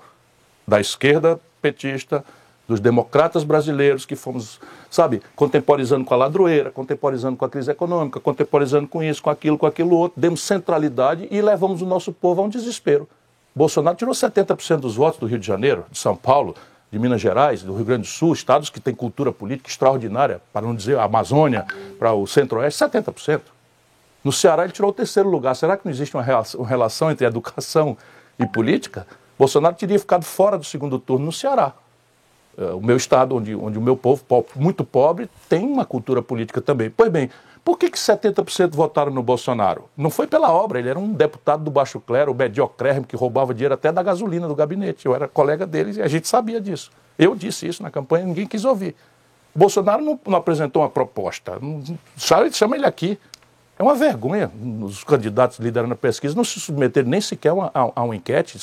[0.67, 2.23] da esquerda petista,
[2.67, 4.59] dos democratas brasileiros que fomos,
[4.91, 9.57] sabe, contemporizando com a ladroeira, contemporizando com a crise econômica, contemporizando com isso, com aquilo,
[9.57, 13.09] com aquilo outro, demos centralidade e levamos o nosso povo a um desespero.
[13.55, 16.55] Bolsonaro tirou 70% dos votos do Rio de Janeiro, de São Paulo,
[16.91, 20.65] de Minas Gerais, do Rio Grande do Sul, estados que têm cultura política extraordinária, para
[20.65, 21.65] não dizer a Amazônia,
[21.97, 23.41] para o Centro-Oeste, 70%.
[24.23, 25.55] No Ceará ele tirou o terceiro lugar.
[25.55, 27.97] Será que não existe uma relação entre educação
[28.37, 29.07] e política?
[29.37, 31.73] Bolsonaro teria ficado fora do segundo turno no Ceará.
[32.59, 34.21] É, o meu estado, onde, onde o meu povo,
[34.53, 36.89] muito pobre, tem uma cultura política também.
[36.89, 37.29] Pois bem,
[37.63, 39.85] por que, que 70% votaram no Bolsonaro?
[39.95, 43.73] Não foi pela obra, ele era um deputado do baixo clero, mediocrérrimo, que roubava dinheiro
[43.73, 45.05] até da gasolina do gabinete.
[45.05, 46.91] Eu era colega dele e a gente sabia disso.
[47.17, 48.93] Eu disse isso na campanha, ninguém quis ouvir.
[49.55, 51.57] O Bolsonaro não, não apresentou uma proposta.
[51.61, 51.81] Não,
[52.51, 53.17] chama ele aqui.
[53.77, 57.91] É uma vergonha os candidatos liderando a pesquisa não se submeterem nem sequer a, a,
[57.95, 58.57] a uma enquete,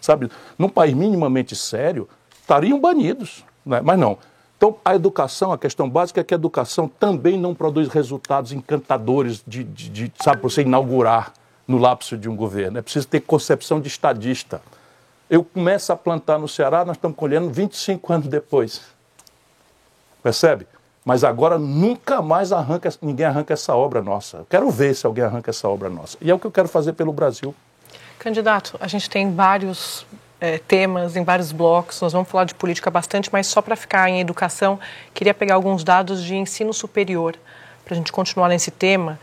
[0.00, 0.30] sabe?
[0.56, 2.08] Num país minimamente sério,
[2.42, 3.44] estariam banidos.
[3.64, 3.80] Né?
[3.82, 4.18] Mas não.
[4.56, 9.42] Então, a educação, a questão básica é que a educação também não produz resultados encantadores
[9.46, 11.32] de, de, de sabe, para você inaugurar
[11.66, 12.78] no lapso de um governo.
[12.78, 14.62] É preciso ter concepção de estadista.
[15.28, 18.82] Eu começo a plantar no Ceará, nós estamos colhendo 25 anos depois.
[20.22, 20.66] Percebe?
[21.04, 24.38] Mas agora nunca mais arranca, ninguém arranca essa obra nossa.
[24.38, 26.16] Eu quero ver se alguém arranca essa obra nossa.
[26.20, 27.52] E é o que eu quero fazer pelo Brasil.
[28.18, 30.06] Candidato, a gente tem vários
[30.42, 32.00] é, temas, em vários blocos.
[32.00, 34.80] Nós vamos falar de política bastante, mas só para ficar em educação,
[35.14, 37.36] queria pegar alguns dados de ensino superior,
[37.84, 39.20] para a gente continuar nesse tema.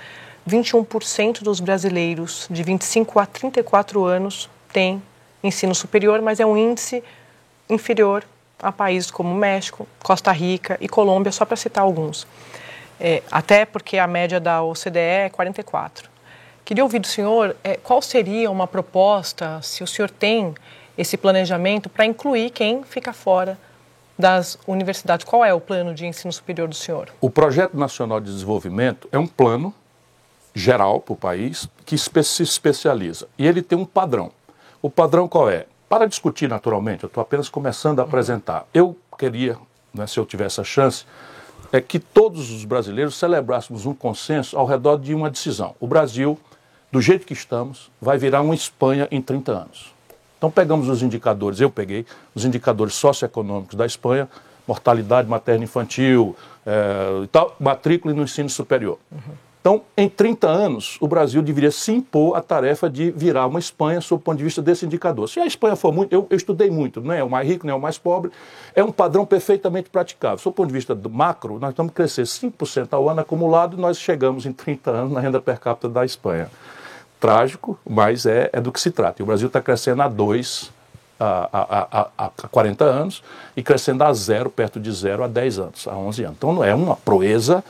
[0.49, 5.03] 21% dos brasileiros de 25 a 34 anos têm
[5.43, 7.03] ensino superior, mas é um índice
[7.69, 8.23] inferior
[8.57, 12.25] a países como México, Costa Rica e Colômbia, só para citar alguns.
[12.97, 16.09] É, até porque a média da OCDE é 44.
[16.63, 20.55] Queria ouvir do senhor é, qual seria uma proposta, se o senhor tem
[20.99, 23.57] esse planejamento para incluir quem fica fora
[24.17, 25.25] das universidades.
[25.25, 27.07] Qual é o plano de ensino superior do senhor?
[27.21, 29.73] O Projeto Nacional de Desenvolvimento é um plano
[30.53, 33.27] geral para o país que se especializa.
[33.37, 34.29] E ele tem um padrão.
[34.81, 35.67] O padrão qual é?
[35.87, 38.67] Para discutir naturalmente, eu estou apenas começando a apresentar.
[38.73, 39.57] Eu queria,
[39.93, 41.05] né, se eu tivesse a chance,
[41.71, 45.75] é que todos os brasileiros celebrássemos um consenso ao redor de uma decisão.
[45.79, 46.37] O Brasil
[46.91, 49.98] do jeito que estamos, vai virar uma Espanha em 30 anos.
[50.39, 54.27] Então pegamos os indicadores, eu peguei os indicadores socioeconômicos da Espanha,
[54.65, 58.97] mortalidade materna infantil é, e tal, matrícula no ensino superior.
[59.11, 59.49] Uhum.
[59.61, 63.99] Então, em 30 anos, o Brasil deveria se impor a tarefa de virar uma Espanha
[63.99, 65.27] sob o ponto de vista desse indicador.
[65.27, 67.73] Se a Espanha for muito, eu, eu estudei muito, não é o mais rico, não
[67.73, 68.31] é o mais pobre,
[68.73, 70.37] é um padrão perfeitamente praticável.
[70.37, 73.81] Sob o ponto de vista do macro, nós vamos crescer 5% ao ano acumulado e
[73.81, 76.49] nós chegamos em 30 anos na renda per capita da Espanha.
[77.19, 79.21] Trágico, mas é, é do que se trata.
[79.21, 80.71] E o Brasil está crescendo a 2
[81.19, 83.21] a, a, a, a 40 anos
[83.55, 86.37] e crescendo a zero, perto de zero, há 10 anos, há 11 anos.
[86.37, 87.63] Então não é uma proeza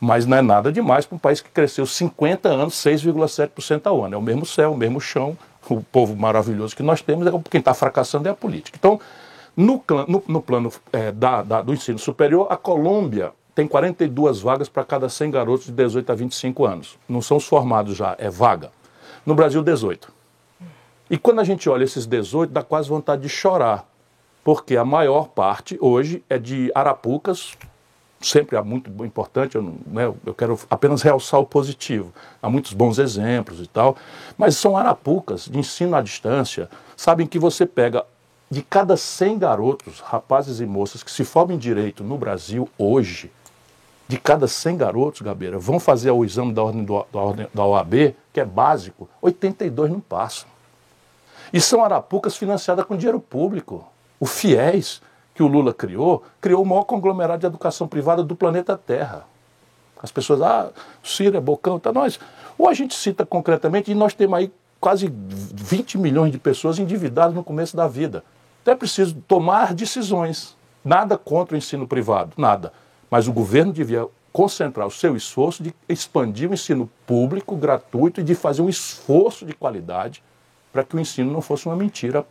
[0.00, 4.14] mas não é nada demais para um país que cresceu 50 anos, 6,7% ao ano.
[4.14, 5.36] É o mesmo céu, o mesmo chão,
[5.68, 8.78] o povo maravilhoso que nós temos, é quem está fracassando é a política.
[8.80, 8.98] Então,
[9.54, 14.70] no, no, no plano é, da, da, do ensino superior, a Colômbia tem 42 vagas
[14.70, 16.98] para cada 100 garotos de 18 a 25 anos.
[17.06, 18.70] Não são os formados já, é vaga.
[19.24, 20.12] No Brasil, 18.
[21.10, 23.86] E quando a gente olha esses 18, dá quase vontade de chorar,
[24.44, 27.56] porque a maior parte hoje é de Arapucas,
[28.20, 32.12] sempre há muito importante, eu, né, eu quero apenas realçar o positivo.
[32.42, 33.96] Há muitos bons exemplos e tal,
[34.36, 38.04] mas são arapucas de ensino à distância, sabem que você pega
[38.50, 43.30] de cada 100 garotos, rapazes e moças que se formam em direito no Brasil hoje,
[44.10, 47.64] de cada 100 garotos, Gabeira, vão fazer o exame da ordem, do, da, ordem da
[47.64, 50.48] OAB, que é básico, 82 não passam.
[51.52, 53.86] E são arapucas financiadas com dinheiro público.
[54.18, 55.00] O FIES,
[55.32, 59.28] que o Lula criou, criou o maior conglomerado de educação privada do planeta Terra.
[60.02, 60.70] As pessoas, ah,
[61.04, 62.18] Ciro é bocão, tá nós.
[62.58, 67.32] Ou a gente cita concretamente, e nós temos aí quase 20 milhões de pessoas endividadas
[67.32, 68.24] no começo da vida.
[68.60, 70.56] Então é preciso tomar decisões.
[70.84, 72.72] Nada contra o ensino privado, nada.
[73.10, 78.24] Mas o governo devia concentrar o seu esforço de expandir o ensino público, gratuito, e
[78.24, 80.22] de fazer um esforço de qualidade
[80.72, 82.24] para que o ensino não fosse uma mentira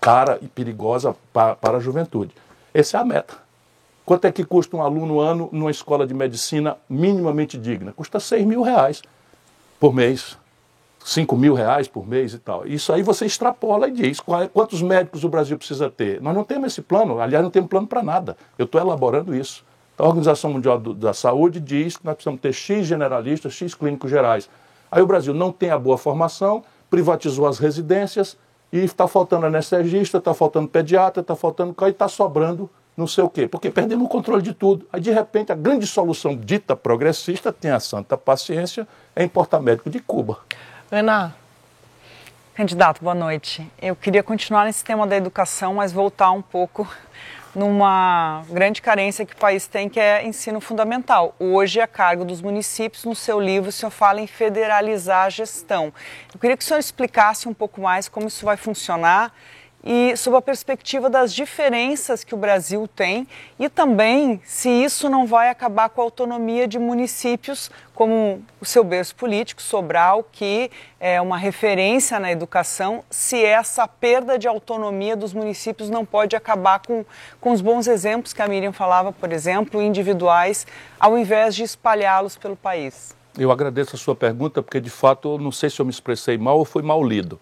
[0.00, 2.34] cara e perigosa para, para a juventude.
[2.72, 3.36] Essa é a meta.
[4.04, 7.92] Quanto é que custa um aluno ano numa escola de medicina minimamente digna?
[7.92, 9.02] Custa 6 mil reais
[9.78, 10.36] por mês,
[11.04, 12.66] 5 mil reais por mês e tal.
[12.66, 16.20] Isso aí você extrapola e diz quantos médicos o Brasil precisa ter.
[16.20, 18.36] Nós não temos esse plano, aliás, não temos plano para nada.
[18.58, 19.64] Eu estou elaborando isso.
[20.02, 24.50] A Organização Mundial da Saúde diz que nós precisamos ter X generalistas, X clínicos gerais.
[24.90, 28.36] Aí o Brasil não tem a boa formação, privatizou as residências,
[28.72, 33.28] e está faltando anestesista, está faltando pediatra, está faltando e está sobrando não sei o
[33.28, 34.84] quê, porque perdemos o controle de tudo.
[34.92, 39.88] Aí, de repente, a grande solução dita progressista, tem a santa paciência, é importar médico
[39.88, 40.40] de Cuba.
[40.90, 41.32] Ana.
[42.54, 43.70] Candidato, boa noite.
[43.80, 46.88] Eu queria continuar nesse tema da educação, mas voltar um pouco
[47.54, 51.34] numa grande carência que o país tem, que é ensino fundamental.
[51.38, 53.04] Hoje é a cargo dos municípios.
[53.04, 55.92] No seu livro, o senhor fala em federalizar a gestão.
[56.32, 59.32] Eu queria que o senhor explicasse um pouco mais como isso vai funcionar
[59.84, 63.26] e sob a perspectiva das diferenças que o Brasil tem
[63.58, 68.82] e também se isso não vai acabar com a autonomia de municípios como o seu
[68.84, 75.34] berço político, Sobral, que é uma referência na educação, se essa perda de autonomia dos
[75.34, 77.04] municípios não pode acabar com,
[77.40, 80.66] com os bons exemplos que a Miriam falava, por exemplo, individuais,
[80.98, 83.14] ao invés de espalhá-los pelo país.
[83.38, 86.36] Eu agradeço a sua pergunta, porque de fato eu não sei se eu me expressei
[86.36, 87.40] mal ou foi mal lido.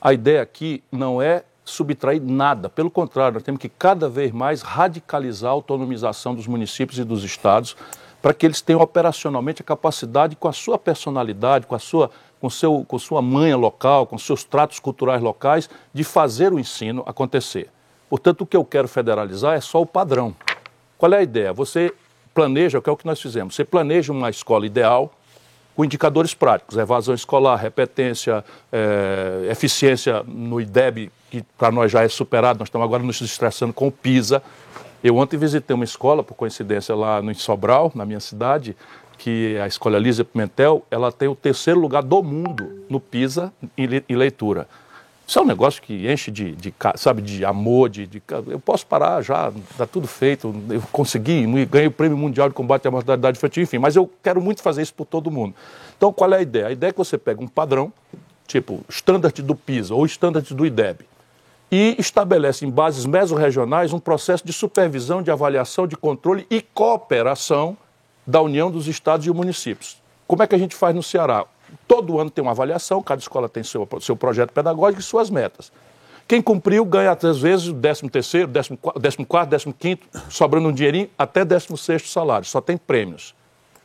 [0.00, 2.68] A ideia aqui não é subtrair nada.
[2.68, 7.24] Pelo contrário, nós temos que cada vez mais radicalizar a autonomização dos municípios e dos
[7.24, 7.76] estados
[8.22, 12.48] para que eles tenham operacionalmente a capacidade, com a sua personalidade, com a sua, com
[12.48, 17.68] seu, com sua manha local, com seus tratos culturais locais, de fazer o ensino acontecer.
[18.08, 20.34] Portanto, o que eu quero federalizar é só o padrão.
[20.96, 21.52] Qual é a ideia?
[21.52, 21.92] Você
[22.32, 25.12] planeja, que é o que nós fizemos, você planeja uma escola ideal,
[25.76, 32.08] com indicadores práticos, evasão escolar, repetência, é, eficiência no IDEB, que para nós já é
[32.08, 34.42] superado, nós estamos agora nos estressando com o PISA.
[35.02, 38.76] Eu ontem visitei uma escola, por coincidência, lá no Sobral, na minha cidade,
[39.18, 43.52] que é a escola Lísia Pimentel, ela tem o terceiro lugar do mundo no PISA
[43.76, 44.66] em leitura.
[45.26, 48.86] Isso é um negócio que enche de, de sabe, de amor, de, de, Eu posso
[48.86, 53.36] parar já, está tudo feito, eu consegui, ganhei o Prêmio Mundial de Combate à Mortalidade
[53.36, 55.52] Infantil, enfim, mas eu quero muito fazer isso por todo mundo.
[55.96, 56.68] Então, qual é a ideia?
[56.68, 57.92] A ideia é que você pega um padrão,
[58.46, 61.04] tipo standard do PISA ou standard do IDEB,
[61.70, 67.76] e estabelece em bases mesorregionais um processo de supervisão, de avaliação, de controle e cooperação
[68.26, 70.00] da União dos Estados e municípios.
[70.26, 71.44] Como é que a gente faz no Ceará?
[71.86, 75.72] Todo ano tem uma avaliação, cada escola tem seu, seu projeto pedagógico e suas metas.
[76.28, 81.44] Quem cumpriu ganha, às vezes, o 13 terceiro, 14 décimo quinto, sobrando um dinheirinho, até
[81.44, 83.32] 16 salário, só tem prêmios.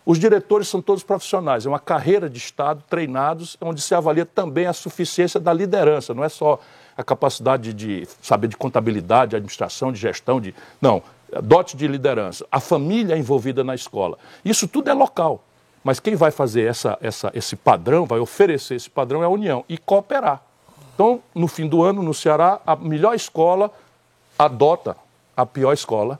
[0.03, 4.65] Os diretores são todos profissionais, é uma carreira de Estado, treinados, onde se avalia também
[4.65, 6.59] a suficiência da liderança, não é só
[6.97, 10.53] a capacidade de saber de contabilidade, de administração, de gestão, de.
[10.81, 11.01] Não,
[11.41, 14.17] dote de liderança, a família envolvida na escola.
[14.43, 15.43] Isso tudo é local.
[15.83, 19.65] Mas quem vai fazer essa, essa, esse padrão, vai oferecer esse padrão é a União
[19.67, 20.41] e cooperar.
[20.93, 23.71] Então, no fim do ano, no Ceará, a melhor escola
[24.37, 24.95] adota
[25.35, 26.19] a pior escola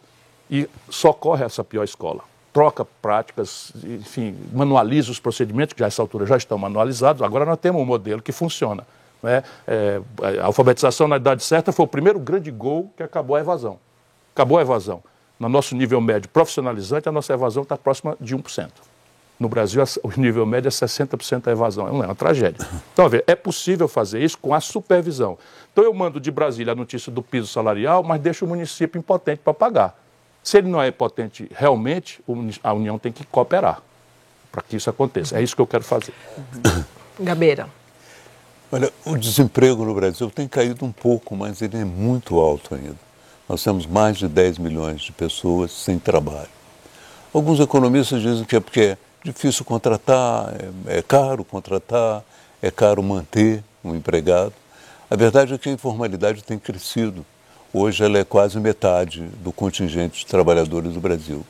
[0.49, 2.21] e socorre essa pior escola.
[2.51, 7.21] Troca práticas, enfim, manualiza os procedimentos, que a essa altura já estão manualizados.
[7.21, 8.85] Agora nós temos um modelo que funciona.
[9.21, 9.43] Né?
[9.67, 10.01] É,
[10.41, 13.79] a alfabetização na idade certa foi o primeiro grande gol que acabou a evasão.
[14.33, 15.03] Acabou a evasão.
[15.39, 18.69] No nosso nível médio profissionalizante, a nossa evasão está próxima de 1%.
[19.39, 21.87] No Brasil, o nível médio é 60% da evasão.
[21.87, 22.63] É uma tragédia.
[22.93, 25.35] Então, ver, é possível fazer isso com a supervisão.
[25.71, 29.41] Então, eu mando de Brasília a notícia do piso salarial, mas deixo o município impotente
[29.43, 29.99] para pagar.
[30.43, 32.21] Se ele não é potente realmente,
[32.63, 33.81] a União tem que cooperar
[34.51, 35.39] para que isso aconteça.
[35.39, 36.13] É isso que eu quero fazer.
[37.19, 37.67] Gabeira.
[38.73, 42.95] Olha, o desemprego no Brasil tem caído um pouco, mas ele é muito alto ainda.
[43.49, 46.47] Nós temos mais de 10 milhões de pessoas sem trabalho.
[47.33, 50.53] Alguns economistas dizem que é porque é difícil contratar,
[50.87, 52.23] é, é caro contratar,
[52.61, 54.53] é caro manter um empregado.
[55.09, 57.25] A verdade é que a informalidade tem crescido.
[57.73, 61.45] Hoje ela é quase metade do contingente de trabalhadores do Brasil.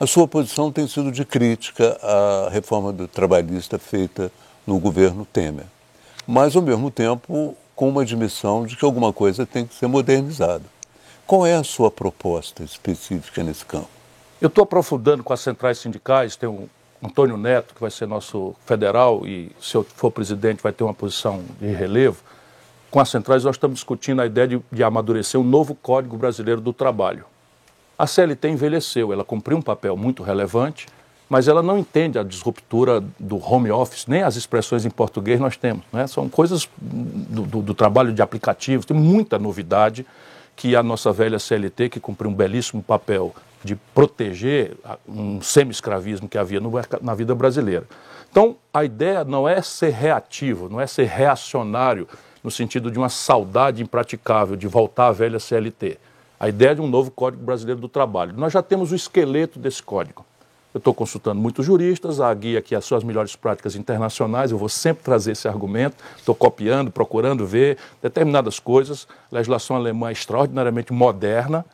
[0.00, 4.32] A sua posição tem sido de crítica à reforma trabalhista feita
[4.66, 5.66] no governo Temer,
[6.30, 10.62] mas ao mesmo tempo com uma admissão de que alguma coisa tem que ser modernizada.
[11.26, 13.88] Qual é a sua proposta específica nesse campo?
[14.40, 16.68] Eu estou aprofundando com as centrais sindicais, tem um
[17.02, 20.94] Antônio Neto, que vai ser nosso federal, e se eu for presidente vai ter uma
[20.94, 22.22] posição de relevo.
[22.92, 26.60] Com as centrais, nós estamos discutindo a ideia de, de amadurecer um novo Código Brasileiro
[26.60, 27.24] do Trabalho.
[27.98, 30.86] A CLT envelheceu, ela cumpriu um papel muito relevante,
[31.30, 35.56] mas ela não entende a disruptura do home office, nem as expressões em português nós
[35.56, 35.84] temos.
[35.92, 36.08] Né?
[36.08, 40.04] São coisas do, do, do trabalho de aplicativos, tem muita novidade
[40.56, 44.76] que a nossa velha CLT, que cumpriu um belíssimo papel de proteger
[45.08, 47.86] um semi-escravismo que havia no, na vida brasileira.
[48.28, 52.08] Então, a ideia não é ser reativo, não é ser reacionário
[52.42, 55.96] no sentido de uma saudade impraticável de voltar à velha CLT.
[56.40, 58.32] A ideia é de um novo Código Brasileiro do Trabalho.
[58.36, 60.24] Nós já temos o esqueleto desse código.
[60.72, 64.68] Eu estou consultando muitos juristas, a guia aqui as suas melhores práticas internacionais, eu vou
[64.68, 69.08] sempre trazer esse argumento, estou copiando, procurando ver determinadas coisas.
[69.32, 71.64] A legislação alemã é extraordinariamente moderna,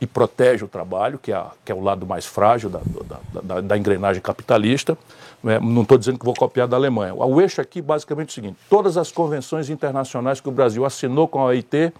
[0.00, 3.60] e protege o trabalho, que é, que é o lado mais frágil da, da, da,
[3.60, 4.96] da engrenagem capitalista.
[5.42, 5.58] Né?
[5.58, 7.14] Não estou dizendo que vou copiar da Alemanha.
[7.14, 11.26] O eixo aqui basicamente é o seguinte: todas as convenções internacionais que o Brasil assinou
[11.26, 11.92] com a OIT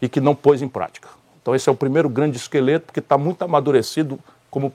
[0.00, 1.08] e que não pôs em prática.
[1.40, 4.18] Então, esse é o primeiro grande esqueleto, porque está muito amadurecido
[4.50, 4.72] como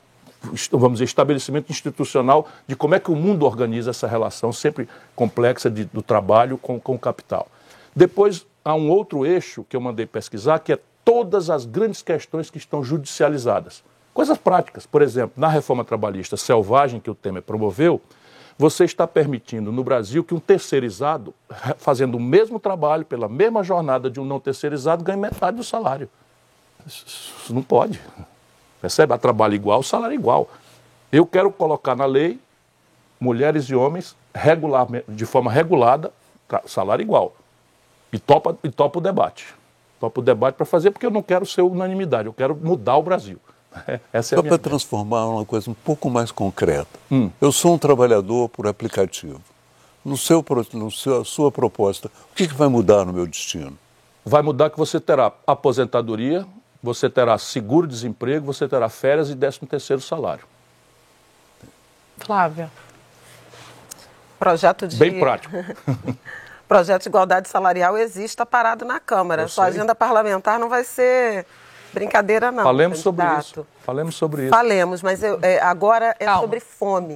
[0.71, 5.69] vamos dizer, estabelecimento institucional de como é que o mundo organiza essa relação sempre complexa
[5.69, 7.47] de, do trabalho com, com o capital.
[7.95, 12.49] Depois, há um outro eixo que eu mandei pesquisar, que é todas as grandes questões
[12.49, 13.83] que estão judicializadas.
[14.13, 18.01] Coisas práticas, por exemplo, na reforma trabalhista selvagem que o Temer promoveu,
[18.57, 21.33] você está permitindo no Brasil que um terceirizado,
[21.77, 26.09] fazendo o mesmo trabalho, pela mesma jornada de um não terceirizado, ganhe metade do salário.
[26.85, 28.01] Isso não pode.
[28.87, 29.13] Percebe?
[29.13, 30.49] A trabalho igual, salário igual.
[31.11, 32.39] Eu quero colocar na lei
[33.19, 36.11] mulheres e homens regular, de forma regulada,
[36.65, 37.35] salário igual.
[38.13, 39.57] E topa, e topa o debate
[39.99, 43.03] para o debate para fazer, porque eu não quero ser unanimidade, eu quero mudar o
[43.03, 43.39] Brasil.
[44.13, 46.87] Essa é Só para transformar uma coisa um pouco mais concreta.
[47.11, 47.29] Hum.
[47.41, 49.41] Eu sou um trabalhador por aplicativo.
[50.05, 53.77] No seu, no seu, sua proposta, o que, que vai mudar no meu destino?
[54.23, 56.45] Vai mudar que você terá aposentadoria,
[56.87, 60.45] você terá seguro-desemprego, você terá férias e 13 terceiro salário.
[62.17, 62.71] Flávia.
[64.39, 64.95] Projeto de...
[64.95, 65.53] Bem prático.
[66.65, 69.41] projeto de igualdade salarial existe, está parado na Câmara.
[69.41, 69.73] Eu Sua sei.
[69.73, 71.45] agenda parlamentar não vai ser
[71.91, 72.63] brincadeira, não.
[72.63, 73.67] Falemos sobre isso.
[73.83, 74.49] Falemos sobre isso.
[74.49, 76.41] Falemos, mas eu, é, agora é Calma.
[76.41, 77.15] sobre fome.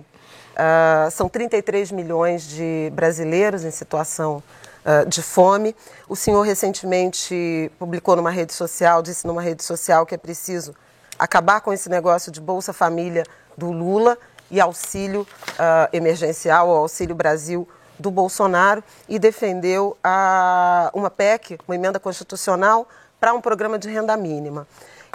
[0.51, 4.43] Uh, são 33 milhões de brasileiros em situação
[4.86, 5.75] uh, de fome.
[6.07, 10.75] O senhor recentemente publicou numa rede social, disse numa rede social que é preciso
[11.17, 13.23] acabar com esse negócio de Bolsa Família
[13.57, 14.17] do Lula
[14.49, 17.67] e auxílio uh, emergencial, o Auxílio Brasil
[17.97, 22.88] do Bolsonaro e defendeu a, uma PEC, uma emenda constitucional,
[23.19, 24.67] para um programa de renda mínima.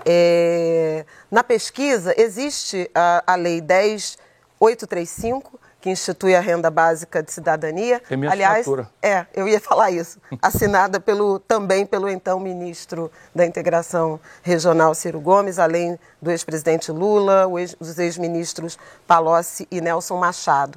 [0.04, 8.02] É, na pesquisa, existe a, a Lei 10835, que institui a renda básica de cidadania.
[8.10, 8.90] É minha Aliás, assinatura.
[9.00, 10.18] é, eu ia falar isso.
[10.42, 17.46] Assinada pelo, também pelo então ministro da Integração Regional Ciro Gomes, além do ex-presidente Lula,
[17.46, 18.76] os ex-ministros
[19.06, 20.76] Palocci e Nelson Machado.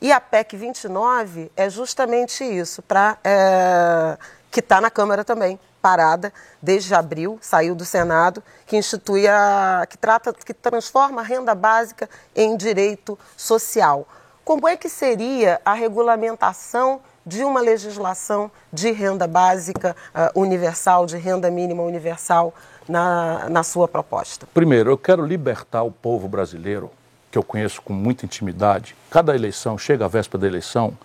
[0.00, 4.16] E a PEC 29 é justamente isso, para é,
[4.50, 6.32] que está na Câmara também, parada
[6.62, 12.08] desde abril, saiu do Senado, que institui a, que trata, que transforma a renda básica
[12.34, 14.08] em direito social.
[14.48, 21.18] Como é que seria a regulamentação de uma legislação de renda básica uh, universal, de
[21.18, 22.54] renda mínima universal
[22.88, 24.48] na, na sua proposta?
[24.54, 26.90] Primeiro, eu quero libertar o povo brasileiro,
[27.30, 28.96] que eu conheço com muita intimidade.
[29.10, 30.96] Cada eleição, chega a véspera da eleição,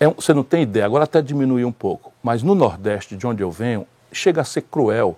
[0.00, 3.40] é, você não tem ideia, agora até diminuiu um pouco, mas no Nordeste, de onde
[3.40, 5.16] eu venho, chega a ser cruel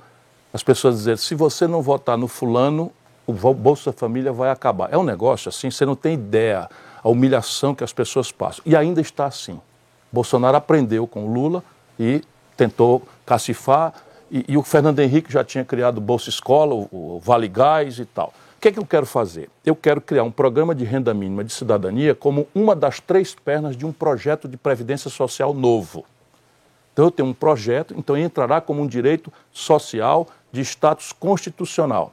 [0.53, 2.93] as pessoas dizerem: se você não votar no fulano,
[3.27, 4.93] o Bolsa Família vai acabar.
[4.93, 6.69] É um negócio assim, você não tem ideia
[7.07, 8.65] a humilhação que as pessoas passam.
[8.67, 9.61] E ainda está assim.
[10.11, 11.63] Bolsonaro aprendeu com Lula
[12.01, 12.21] e
[12.57, 13.95] tentou cacifar,
[14.29, 18.05] e, e o Fernando Henrique já tinha criado Bolsa Escola, o, o Vale Gás e
[18.05, 18.35] tal.
[18.57, 19.49] O que é que eu quero fazer?
[19.65, 23.77] Eu quero criar um programa de renda mínima de cidadania como uma das três pernas
[23.77, 26.05] de um projeto de previdência social novo.
[26.93, 32.13] Então eu tenho um projeto, então entrará como um direito social de status constitucional.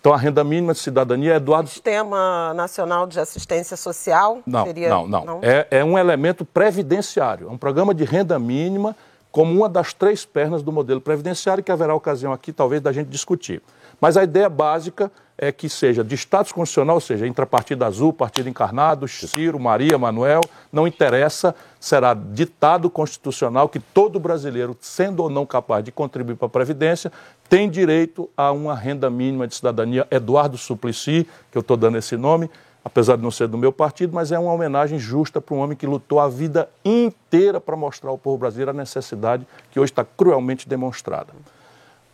[0.00, 4.38] Então a renda mínima de cidadania é do Sistema Nacional de Assistência Social?
[4.46, 4.88] Não, seria...
[4.88, 5.24] não, não.
[5.26, 5.40] não?
[5.42, 8.96] É, é um elemento previdenciário, é um programa de renda mínima
[9.30, 13.08] como uma das três pernas do modelo previdenciário que haverá ocasião aqui talvez da gente
[13.08, 13.62] discutir.
[14.00, 17.84] Mas a ideia básica é que seja de status constitucional, ou seja, entre a Partido
[17.84, 20.40] Azul, Partido Encarnado, Ciro, Maria, Manuel,
[20.72, 26.46] não interessa, será ditado constitucional que todo brasileiro, sendo ou não capaz de contribuir para
[26.46, 27.10] a Previdência,
[27.48, 30.06] tem direito a uma renda mínima de cidadania.
[30.10, 32.50] Eduardo Suplicy, que eu estou dando esse nome,
[32.84, 35.76] apesar de não ser do meu partido, mas é uma homenagem justa para um homem
[35.76, 40.04] que lutou a vida inteira para mostrar ao povo brasileiro a necessidade que hoje está
[40.04, 41.32] cruelmente demonstrada.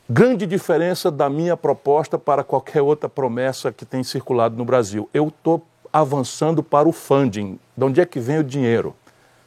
[0.09, 5.11] Grande diferença da minha proposta para qualquer outra promessa que tem circulado no Brasil.
[5.13, 5.61] Eu estou
[5.93, 7.59] avançando para o funding.
[7.77, 8.95] De onde é que vem o dinheiro?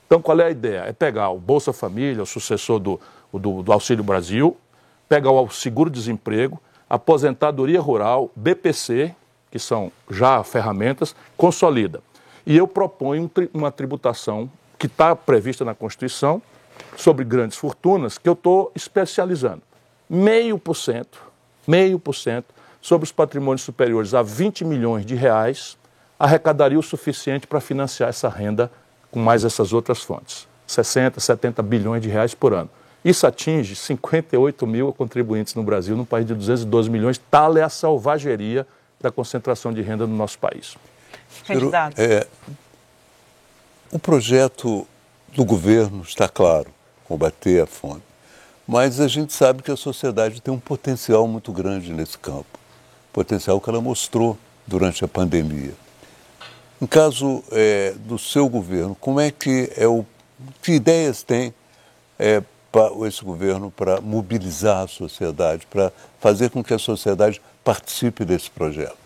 [0.10, 0.86] Então, qual é a ideia?
[0.88, 3.00] É pegar o Bolsa Família, o sucessor do,
[3.32, 4.58] do, do Auxílio Brasil,
[5.08, 9.14] pegar o seguro-desemprego, aposentadoria rural, BPC,
[9.52, 12.02] que são já ferramentas, consolida.
[12.44, 14.50] E eu proponho uma tributação
[14.80, 16.42] que está prevista na Constituição
[16.98, 19.62] sobre grandes fortunas, que eu estou especializando
[20.10, 21.22] meio por cento,
[21.68, 22.48] meio por cento
[22.82, 25.78] sobre os patrimônios superiores a 20 milhões de reais,
[26.18, 28.72] arrecadaria o suficiente para financiar essa renda
[29.12, 30.48] com mais essas outras fontes.
[30.68, 32.70] 60, 70 bilhões de reais por ano.
[33.04, 37.20] Isso atinge 58 mil contribuintes no Brasil, num país de 212 milhões.
[37.32, 38.68] Tal é a salvageria
[39.00, 40.76] da concentração de renda no nosso país.
[41.48, 41.98] Candidato.
[41.98, 42.28] É,
[43.92, 44.86] o projeto
[45.30, 46.68] do governo está claro,
[47.06, 48.04] combater a fome.
[48.68, 52.60] Mas a gente sabe que a sociedade tem um potencial muito grande nesse campo,
[53.12, 54.38] potencial que ela mostrou
[54.68, 55.74] durante a pandemia.
[56.82, 60.06] Em caso é, do seu governo, como é que é o
[60.62, 61.54] que ideias tem
[62.18, 68.24] é, para esse governo para mobilizar a sociedade, para fazer com que a sociedade participe
[68.24, 68.98] desse projeto?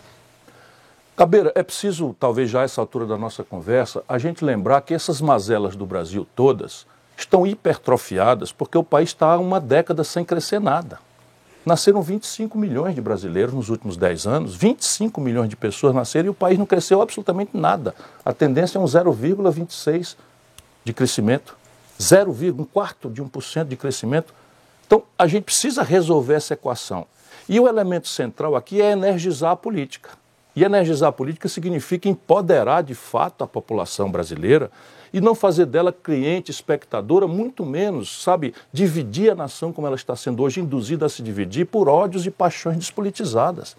[1.16, 4.94] Cabeira, é preciso, talvez já a essa altura da nossa conversa, a gente lembrar que
[4.94, 10.24] essas mazelas do Brasil todas estão hipertrofiadas porque o país está há uma década sem
[10.24, 10.98] crescer nada.
[11.64, 16.30] Nasceram 25 milhões de brasileiros nos últimos 10 anos, 25 milhões de pessoas nasceram e
[16.30, 17.94] o país não cresceu absolutamente nada.
[18.22, 20.14] A tendência é um 0,26
[20.84, 21.56] de crescimento,
[22.00, 24.34] 0, um quarto de 1% de crescimento.
[24.86, 27.06] Então, a gente precisa resolver essa equação.
[27.48, 30.10] E o elemento central aqui é energizar a política.
[30.54, 34.70] E energizar a política significa empoderar de fato a população brasileira
[35.14, 40.16] e não fazer dela cliente, espectadora, muito menos, sabe, dividir a nação como ela está
[40.16, 43.76] sendo hoje, induzida a se dividir por ódios e paixões despolitizadas.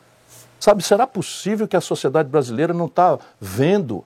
[0.58, 4.02] Sabe, será possível que a sociedade brasileira não está vendo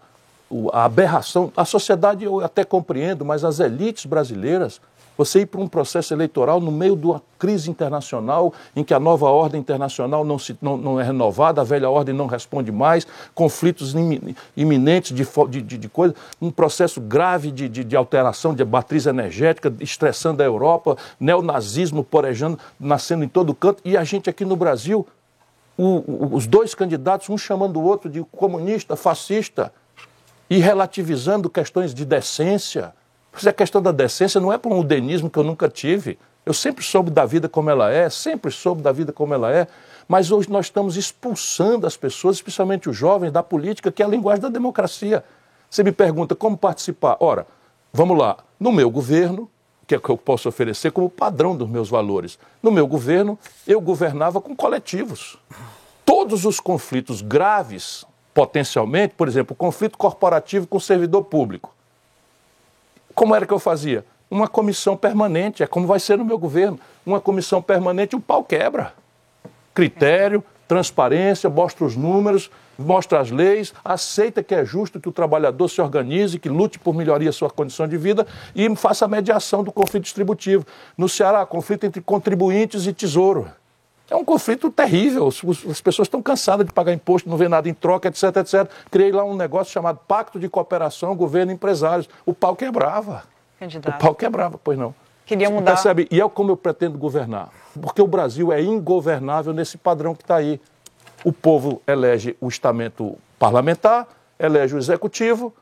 [0.74, 1.54] a aberração?
[1.56, 4.82] A sociedade eu até compreendo, mas as elites brasileiras
[5.20, 9.00] você ir para um processo eleitoral no meio de uma crise internacional, em que a
[9.02, 13.06] nova ordem internacional não, se, não, não é renovada, a velha ordem não responde mais,
[13.36, 13.94] conflitos
[14.56, 19.74] iminentes de, de, de coisa, um processo grave de, de, de alteração de matriz energética,
[19.82, 25.06] estressando a Europa, neonazismo porejando, nascendo em todo canto, e a gente aqui no Brasil,
[25.78, 29.74] o, os dois candidatos, um chamando o outro de comunista, fascista,
[30.50, 32.94] e relativizando questões de decência
[33.32, 36.18] Pois a questão da decência não é por um udenismo que eu nunca tive.
[36.46, 39.68] Eu sempre soube da vida como ela é, sempre soube da vida como ela é,
[40.08, 44.10] mas hoje nós estamos expulsando as pessoas, especialmente os jovens, da política, que é a
[44.10, 45.24] linguagem da democracia.
[45.70, 47.18] Você me pergunta como participar.
[47.20, 47.46] Ora,
[47.94, 48.38] vamos lá.
[48.60, 49.50] No meu governo,
[49.86, 52.40] que é o que eu posso oferecer como padrão dos meus valores.
[52.62, 55.38] No meu governo, eu governava com coletivos.
[56.04, 61.76] Todos os conflitos graves, potencialmente, por exemplo, conflito corporativo com servidor público.
[63.20, 64.06] Como era que eu fazia?
[64.32, 66.80] Uma comissão permanente, é como vai ser no meu governo.
[67.06, 68.94] Uma comissão permanente, o pau quebra.
[69.74, 75.68] Critério, transparência, mostra os números, mostra as leis, aceita que é justo que o trabalhador
[75.68, 79.72] se organize, que lute por melhoria sua condição de vida e faça a mediação do
[79.74, 80.66] conflito distributivo.
[80.98, 83.52] No Ceará, conflito entre contribuintes e tesouro.
[84.10, 85.28] É um conflito terrível.
[85.28, 88.70] As pessoas estão cansadas de pagar imposto, não vê nada em troca, etc, etc.
[88.90, 92.10] Criei lá um negócio chamado Pacto de Cooperação Governo e Empresários.
[92.26, 93.24] O pau quebrava.
[93.60, 93.96] Candidato.
[93.96, 94.96] O pau quebrava, pois não.
[95.26, 95.74] Queria mudar.
[95.74, 96.08] Percebe?
[96.10, 97.50] E é como eu pretendo governar.
[97.80, 100.60] Porque o Brasil é ingovernável nesse padrão que está aí
[101.24, 104.08] o povo elege o estamento parlamentar,
[104.40, 105.54] elege o executivo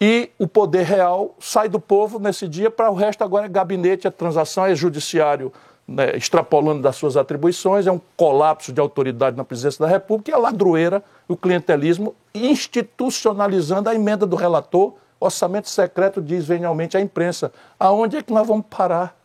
[0.00, 4.06] e o poder real sai do povo nesse dia para o resto agora é gabinete,
[4.06, 5.52] é transação, é judiciário
[5.86, 10.34] né, extrapolando das suas atribuições, é um colapso de autoridade na presidência da República e
[10.34, 17.52] a ladroeira, o clientelismo institucionalizando a emenda do relator, orçamento secreto diz venialmente à imprensa.
[17.78, 19.16] Aonde é que nós vamos parar?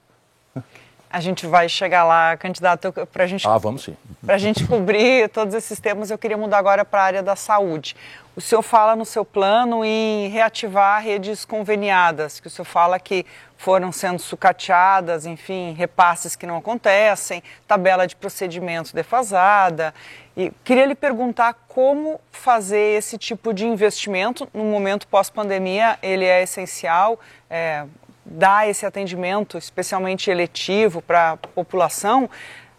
[1.12, 3.48] A gente vai chegar lá, candidato, para a gente.
[3.48, 3.98] Ah, vamos sim.
[4.24, 7.36] Para a gente cobrir todos esses temas, eu queria mudar agora para a área da
[7.36, 7.96] saúde.
[8.36, 13.26] O senhor fala no seu plano em reativar redes conveniadas, que o senhor fala que
[13.60, 19.94] foram sendo sucateadas, enfim, repasses que não acontecem, tabela de procedimentos defasada.
[20.36, 26.42] E queria lhe perguntar como fazer esse tipo de investimento no momento pós-pandemia, ele é
[26.42, 27.20] essencial.
[27.50, 27.86] É,
[28.24, 32.30] dar esse atendimento, especialmente eletivo, para a população,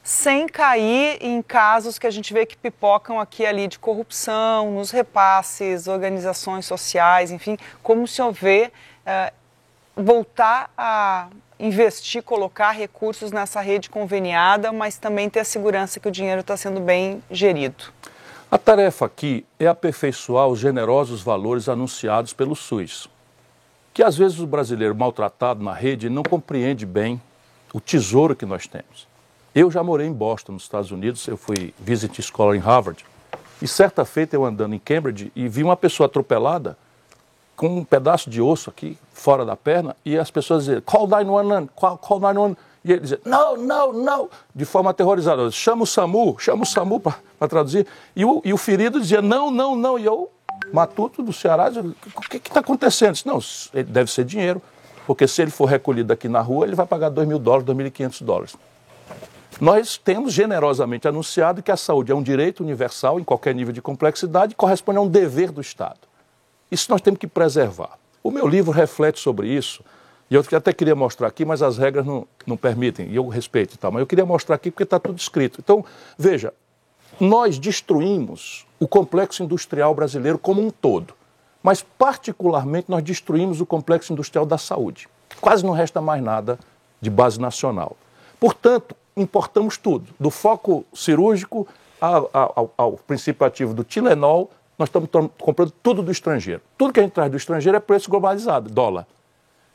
[0.02, 4.70] sem cair em casos que a gente vê que pipocam aqui e ali de corrupção,
[4.70, 8.72] nos repasses, organizações sociais, enfim, como se houver
[9.04, 9.32] eh,
[10.00, 11.28] voltar a
[11.58, 16.56] investir, colocar recursos nessa rede conveniada, mas também ter a segurança que o dinheiro está
[16.56, 17.84] sendo bem gerido.
[18.50, 23.08] A tarefa aqui é aperfeiçoar os generosos valores anunciados pelo SUS
[23.92, 27.20] que às vezes o brasileiro maltratado na rede não compreende bem
[27.72, 29.08] o tesouro que nós temos.
[29.54, 33.04] Eu já morei em Boston, nos Estados Unidos, eu fui visit scholar em Harvard,
[33.60, 36.78] e certa feita eu andando em Cambridge e vi uma pessoa atropelada
[37.60, 41.68] com um pedaço de osso aqui fora da perna e as pessoas diziam, call 911,
[41.76, 42.56] call, call 911.
[42.82, 45.50] E ele dizia, não, não, não, de forma aterrorizada.
[45.50, 47.86] Chama o SAMU, chama o SAMU para traduzir.
[48.16, 49.98] E o, e o ferido dizia, não, não, não.
[49.98, 50.30] E eu
[50.72, 53.12] Matuto do Ceará, o que está acontecendo?
[53.12, 53.40] Disse, não,
[53.84, 54.62] deve ser dinheiro,
[55.06, 58.24] porque se ele for recolhido aqui na rua, ele vai pagar 2 mil dólares, 2.500
[58.24, 58.56] dólares.
[59.60, 63.82] Nós temos generosamente anunciado que a saúde é um direito universal em qualquer nível de
[63.82, 66.09] complexidade corresponde a um dever do Estado.
[66.70, 67.98] Isso nós temos que preservar.
[68.22, 69.82] O meu livro reflete sobre isso,
[70.30, 73.74] e eu até queria mostrar aqui, mas as regras não, não permitem, e eu respeito
[73.74, 75.60] e tal, mas eu queria mostrar aqui porque está tudo escrito.
[75.60, 75.84] Então,
[76.16, 76.52] veja,
[77.18, 81.14] nós destruímos o complexo industrial brasileiro como um todo,
[81.62, 85.08] mas particularmente nós destruímos o complexo industrial da saúde.
[85.40, 86.58] Quase não resta mais nada
[87.00, 87.96] de base nacional.
[88.38, 91.66] Portanto, importamos tudo, do foco cirúrgico
[92.00, 94.50] ao, ao, ao princípio ativo do Tilenol,
[94.80, 96.62] nós estamos comprando tudo do estrangeiro.
[96.78, 99.06] Tudo que a gente traz do estrangeiro é preço globalizado, dólar.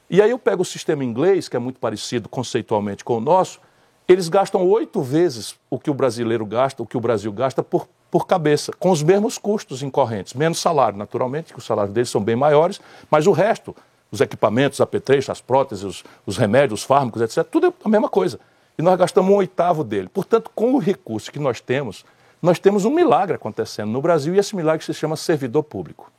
[0.10, 3.60] E aí eu pego o sistema inglês, que é muito parecido conceitualmente com o nosso,
[4.08, 7.88] eles gastam oito vezes o que o brasileiro gasta, o que o Brasil gasta por,
[8.10, 12.22] por cabeça, com os mesmos custos incorrentes, menos salário, naturalmente, que os salários deles são
[12.24, 13.76] bem maiores, mas o resto,
[14.12, 18.10] os equipamentos, apetrechos, as próteses, os, os remédios, os fármacos, etc., tudo é a mesma
[18.10, 18.40] coisa.
[18.76, 20.10] E nós gastamos um oitavo dele.
[20.10, 22.04] Portanto, com o recurso que nós temos,
[22.46, 26.12] nós temos um milagre acontecendo no Brasil e esse milagre se chama servidor público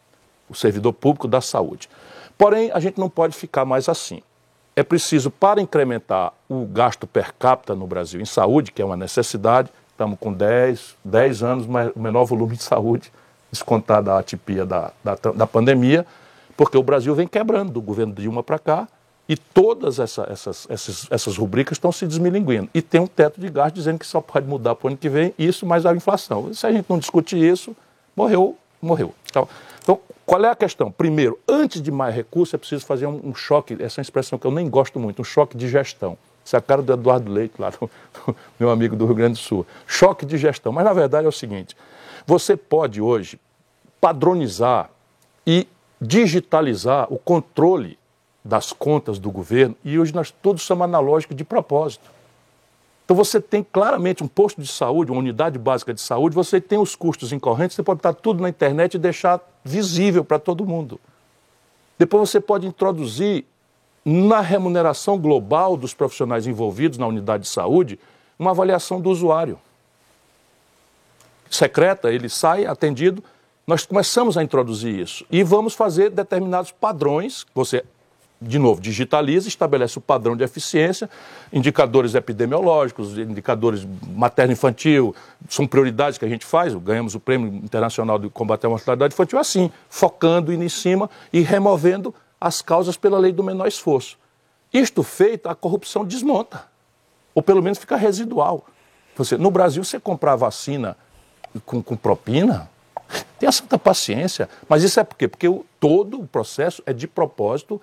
[0.48, 1.88] o servidor público da saúde.
[2.38, 4.22] Porém, a gente não pode ficar mais assim
[4.76, 8.96] é preciso, para incrementar o gasto per capita no Brasil em saúde, que é uma
[8.96, 13.10] necessidade, estamos com 10, 10 anos, o menor volume de saúde,
[13.50, 16.04] descontada a atipia da, da, da, pandemia,
[16.54, 18.86] porque o Brasil vem quebrando do governo Dilma para cá
[19.28, 22.68] e todas essa, essas, essas, essas rubricas estão se desmilinguindo.
[22.72, 25.08] E tem um teto de gasto dizendo que só pode mudar para o ano que
[25.08, 26.52] vem, isso mais a inflação.
[26.54, 27.76] Se a gente não discutir isso,
[28.14, 29.14] morreu, morreu.
[29.28, 29.48] Então,
[29.82, 30.90] então qual é a questão?
[30.90, 34.38] Primeiro, antes de mais recursos, é preciso fazer um, um choque, essa é uma expressão
[34.38, 36.16] que eu nem gosto muito, um choque de gestão.
[36.44, 37.90] Isso é a cara do Eduardo Leite, lá, do,
[38.26, 39.66] do meu amigo do Rio Grande do Sul.
[39.86, 40.72] Choque de gestão.
[40.72, 41.76] Mas na verdade é o seguinte:
[42.24, 43.40] você pode hoje
[44.00, 44.88] padronizar
[45.44, 45.66] e
[46.00, 47.98] digitalizar o controle
[48.46, 52.10] das contas do governo, e hoje nós todos somos analógicos de propósito.
[53.04, 56.78] Então você tem claramente um posto de saúde, uma unidade básica de saúde, você tem
[56.78, 61.00] os custos incorrentes, você pode botar tudo na internet e deixar visível para todo mundo.
[61.98, 63.44] Depois você pode introduzir
[64.04, 67.98] na remuneração global dos profissionais envolvidos na unidade de saúde
[68.38, 69.58] uma avaliação do usuário.
[71.50, 73.22] Secreta, ele sai atendido,
[73.66, 77.84] nós começamos a introduzir isso e vamos fazer determinados padrões, você
[78.40, 81.08] de novo, digitaliza, estabelece o padrão de eficiência,
[81.52, 85.14] indicadores epidemiológicos, indicadores materno-infantil,
[85.48, 89.38] são prioridades que a gente faz, ganhamos o Prêmio Internacional de Combate à Mortalidade Infantil
[89.38, 94.18] assim, focando em cima e removendo as causas pela lei do menor esforço.
[94.72, 96.64] Isto feito, a corrupção desmonta,
[97.34, 98.66] ou pelo menos fica residual.
[99.16, 100.94] Você, no Brasil, você comprar vacina
[101.64, 102.68] com, com propina,
[103.38, 105.26] tenha santa paciência, mas isso é por quê?
[105.26, 107.80] Porque o, todo o processo é de propósito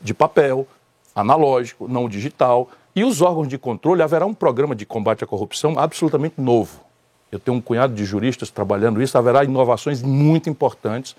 [0.00, 0.66] de papel,
[1.14, 2.68] analógico, não digital.
[2.94, 6.80] E os órgãos de controle, haverá um programa de combate à corrupção absolutamente novo.
[7.30, 11.16] Eu tenho um cunhado de juristas trabalhando isso, haverá inovações muito importantes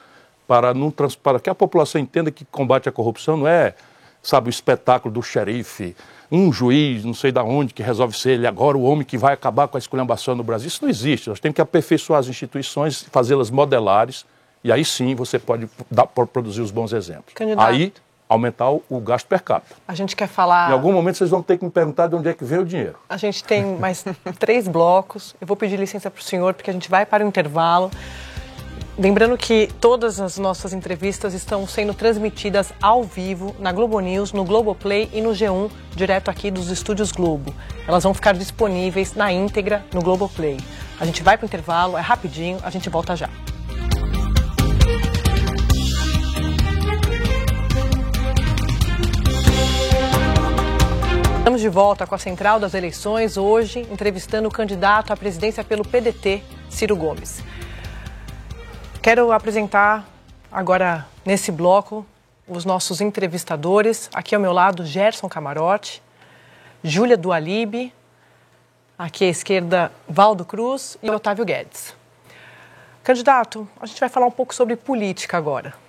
[0.48, 3.76] para, não, para que a população entenda que combate à corrupção não é,
[4.24, 5.96] sabe, o espetáculo do xerife,
[6.32, 9.34] um juiz, não sei de onde, que resolve ser ele agora o homem que vai
[9.34, 10.68] acabar com a esculhambação no Brasil.
[10.68, 11.30] Isso não existe.
[11.30, 14.26] Nós temos que aperfeiçoar as instituições, fazê-las modelares,
[14.64, 17.34] e aí sim você pode dar, produzir os bons exemplos.
[17.34, 17.68] Candidato.
[17.68, 17.94] Aí
[18.28, 19.76] aumentar o gasto per capita.
[19.88, 20.70] A gente quer falar.
[20.70, 22.66] Em algum momento vocês vão ter que me perguntar de onde é que vem o
[22.66, 22.98] dinheiro.
[23.08, 24.04] A gente tem mais
[24.40, 25.36] três blocos.
[25.40, 27.92] Eu vou pedir licença para o senhor, porque a gente vai para o intervalo.
[28.98, 34.46] Lembrando que todas as nossas entrevistas estão sendo transmitidas ao vivo na Globo News, no
[34.46, 37.54] Globoplay e no G1, direto aqui dos estúdios Globo.
[37.86, 40.58] Elas vão ficar disponíveis na íntegra no Globoplay.
[40.98, 43.30] A gente vai para o intervalo, é rapidinho, a gente volta já.
[51.46, 55.88] Estamos de volta com a Central das Eleições, hoje entrevistando o candidato à presidência pelo
[55.88, 56.42] PDT,
[56.72, 57.44] Ciro Gomes.
[59.00, 60.10] Quero apresentar
[60.52, 62.04] agora nesse bloco
[62.48, 64.10] os nossos entrevistadores.
[64.12, 66.02] Aqui ao meu lado, Gerson Camarote,
[66.84, 67.94] Júlia Dualibe,
[68.98, 71.94] aqui à esquerda, Valdo Cruz e Otávio Guedes.
[73.04, 75.85] Candidato, a gente vai falar um pouco sobre política agora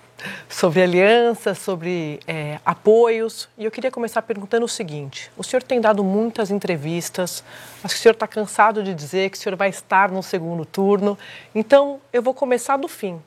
[0.49, 3.47] sobre alianças, sobre é, apoios.
[3.57, 7.43] E eu queria começar perguntando o seguinte: o senhor tem dado muitas entrevistas,
[7.83, 10.65] acho que o senhor está cansado de dizer que o senhor vai estar no segundo
[10.65, 11.17] turno.
[11.53, 13.21] Então, eu vou começar do fim.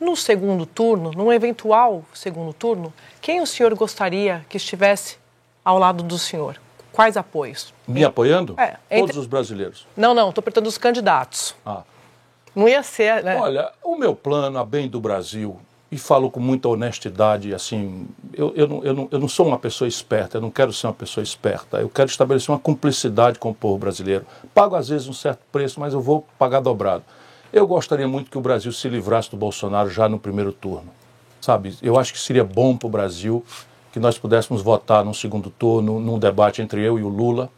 [0.00, 5.18] No segundo turno, num eventual segundo turno, quem o senhor gostaria que estivesse
[5.64, 6.60] ao lado do senhor?
[6.92, 7.74] Quais apoios?
[7.86, 8.54] Me apoiando?
[8.58, 9.00] É, entre...
[9.00, 9.86] Todos os brasileiros.
[9.96, 11.54] Não, não, estou perguntando os candidatos.
[11.66, 11.82] Ah.
[12.54, 13.36] Não ia ser, né?
[13.40, 15.60] Olha, o meu plano a bem do Brasil
[15.90, 19.58] e falo com muita honestidade, assim, eu, eu, não, eu, não, eu não sou uma
[19.58, 23.50] pessoa esperta, eu não quero ser uma pessoa esperta, eu quero estabelecer uma cumplicidade com
[23.50, 24.26] o povo brasileiro.
[24.54, 27.04] Pago às vezes um certo preço, mas eu vou pagar dobrado.
[27.50, 30.90] Eu gostaria muito que o Brasil se livrasse do Bolsonaro já no primeiro turno,
[31.40, 31.74] sabe?
[31.80, 33.42] Eu acho que seria bom para o Brasil
[33.90, 37.48] que nós pudéssemos votar no segundo turno, num debate entre eu e o Lula,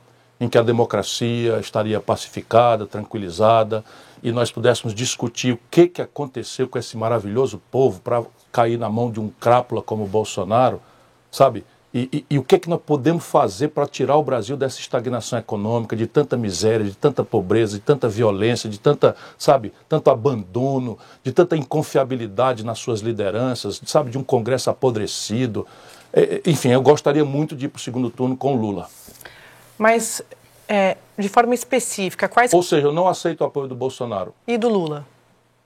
[0.40, 3.84] em que a democracia estaria pacificada, tranquilizada,
[4.22, 8.88] e nós pudéssemos discutir o que, que aconteceu com esse maravilhoso povo para cair na
[8.88, 10.80] mão de um crápula como o Bolsonaro,
[11.30, 11.64] sabe?
[11.92, 15.36] E, e, e, o que, que nós podemos fazer para tirar o Brasil dessa estagnação
[15.36, 20.96] econômica, de tanta miséria, de tanta pobreza, de tanta violência, de tanta, sabe, tanto abandono,
[21.24, 25.66] de tanta inconfiabilidade nas suas lideranças, sabe, de um Congresso apodrecido.
[26.12, 28.88] É, enfim, eu gostaria muito de ir para o segundo turno com Lula.
[29.80, 30.22] Mas
[30.68, 32.52] é, de forma específica, quais.
[32.52, 34.34] Ou seja, eu não aceito o apoio do Bolsonaro.
[34.46, 35.06] E do Lula?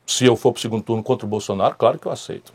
[0.07, 2.53] Se eu for para o segundo turno contra o Bolsonaro, claro que eu aceito.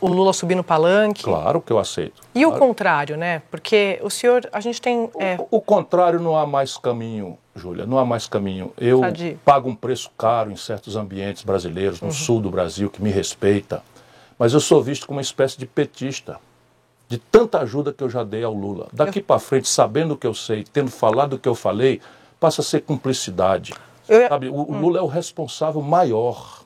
[0.00, 1.24] O Lula subir no palanque?
[1.24, 2.22] Claro que eu aceito.
[2.32, 2.54] E claro.
[2.54, 3.42] o contrário, né?
[3.50, 5.10] Porque o senhor, a gente tem.
[5.18, 5.36] É...
[5.50, 8.72] O, o, contrário não há mais caminho, Júlia, não há mais caminho.
[8.78, 9.40] Eu Sadio.
[9.44, 12.12] pago um preço caro em certos ambientes brasileiros, no uhum.
[12.12, 13.82] sul do Brasil, que me respeita,
[14.38, 16.38] mas eu sou visto como uma espécie de petista
[17.12, 18.88] de tanta ajuda que eu já dei ao Lula.
[18.90, 19.22] Daqui eu...
[19.22, 22.00] para frente, sabendo o que eu sei, tendo falado o que eu falei,
[22.40, 23.74] passa a ser cumplicidade.
[24.08, 24.28] Eu...
[24.28, 26.62] Sabe, o, o Lula é o responsável maior.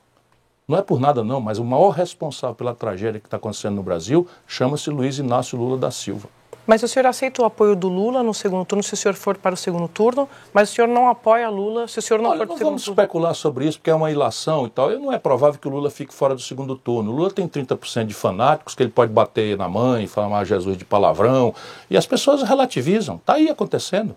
[0.68, 3.82] Não é por nada não, mas o maior responsável pela tragédia que está acontecendo no
[3.82, 6.28] Brasil chama-se Luiz Inácio Lula da Silva.
[6.66, 9.38] Mas o senhor aceita o apoio do Lula no segundo turno se o senhor for
[9.38, 12.38] para o segundo turno, mas o senhor não apoia Lula se o senhor não Olha,
[12.38, 14.92] for para o segundo vamos especular sobre isso, porque é uma ilação e tal.
[14.92, 17.12] E não é provável que o Lula fique fora do segundo turno.
[17.12, 20.84] O Lula tem 30% de fanáticos, que ele pode bater na mãe, falar Jesus de
[20.84, 21.54] palavrão,
[21.88, 23.16] e as pessoas relativizam.
[23.16, 24.16] Está aí acontecendo.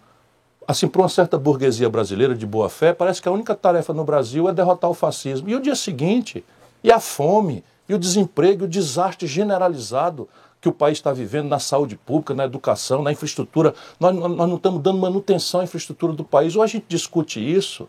[0.68, 4.04] Assim, para uma certa burguesia brasileira de boa fé, parece que a única tarefa no
[4.04, 5.50] Brasil é derrotar o fascismo.
[5.50, 6.44] E o dia seguinte,
[6.84, 10.30] e a fome, e o desemprego, e o desastre generalizado
[10.62, 13.74] que o país está vivendo na saúde pública, na educação, na infraestrutura.
[14.00, 16.56] Nós, nós não estamos dando manutenção à infraestrutura do país.
[16.56, 17.88] Ou a gente discute isso,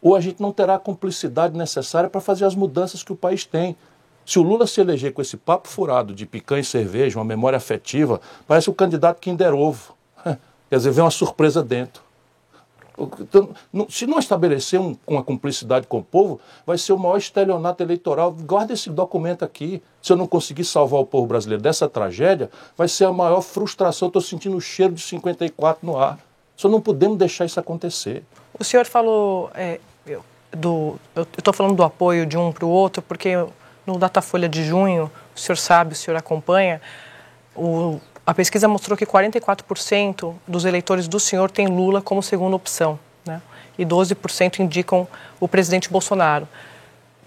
[0.00, 3.44] ou a gente não terá a cumplicidade necessária para fazer as mudanças que o país
[3.44, 3.76] tem.
[4.24, 7.56] Se o Lula se eleger com esse papo furado de picanha e cerveja, uma memória
[7.56, 9.94] afetiva, parece o candidato Kinder Ovo.
[10.24, 12.05] Quer dizer, vem uma surpresa dentro.
[12.98, 13.50] Então,
[13.88, 18.32] se não estabelecer um, uma cumplicidade com o povo, vai ser o maior estelionato eleitoral.
[18.32, 19.82] Guarda esse documento aqui.
[20.00, 24.08] Se eu não conseguir salvar o povo brasileiro dessa tragédia, vai ser a maior frustração.
[24.08, 26.18] Estou sentindo o cheiro de 54 no ar.
[26.56, 28.24] Só não podemos deixar isso acontecer.
[28.58, 29.78] O senhor falou é,
[30.56, 30.98] do.
[31.14, 33.34] Eu estou falando do apoio de um para o outro, porque
[33.86, 36.80] no Datafolha de junho, o senhor sabe, o senhor acompanha,
[37.54, 42.98] o, a pesquisa mostrou que 44% dos eleitores do senhor têm Lula como segunda opção,
[43.24, 43.40] né?
[43.78, 45.06] e 12% indicam
[45.38, 46.48] o presidente Bolsonaro.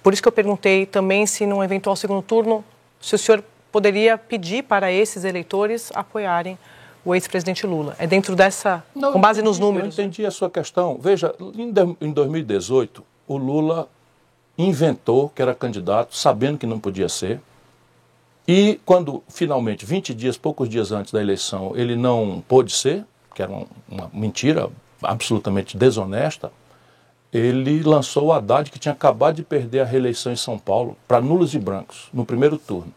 [0.04, 2.64] Por isso que eu perguntei também se, num eventual segundo turno,
[3.00, 3.41] se o senhor
[3.72, 6.58] poderia pedir para esses eleitores apoiarem
[7.06, 7.95] o ex-presidente Lula.
[7.97, 9.97] É dentro dessa, Não, com base entendi, nos números.
[9.97, 10.97] Eu entendi a sua questão.
[11.02, 11.34] Veja,
[12.02, 13.88] em 2018, o Lula
[14.58, 17.39] inventou que era candidato, sabendo que não podia ser,
[18.52, 23.43] e quando finalmente, 20 dias, poucos dias antes da eleição, ele não pôde ser, que
[23.43, 23.52] era
[23.88, 24.72] uma, mentira
[25.04, 26.52] absolutamente desonesta,
[27.32, 31.22] ele lançou o Haddad, que tinha acabado de perder a reeleição em São Paulo, para
[31.22, 32.91] nulos e brancos, no primeiro turno.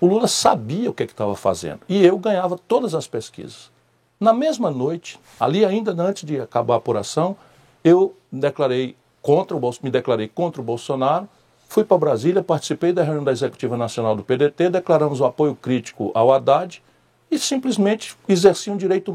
[0.00, 3.72] O Lula sabia o que estava fazendo e eu ganhava todas as pesquisas.
[4.20, 7.36] Na mesma noite, ali ainda antes de acabar a apuração,
[7.82, 11.28] eu declarei contra o, me declarei contra o Bolsonaro
[11.74, 16.12] Fui para Brasília, participei da reunião da Executiva Nacional do PDT, declaramos o apoio crítico
[16.14, 16.80] ao Haddad
[17.28, 19.10] e simplesmente exerci um direito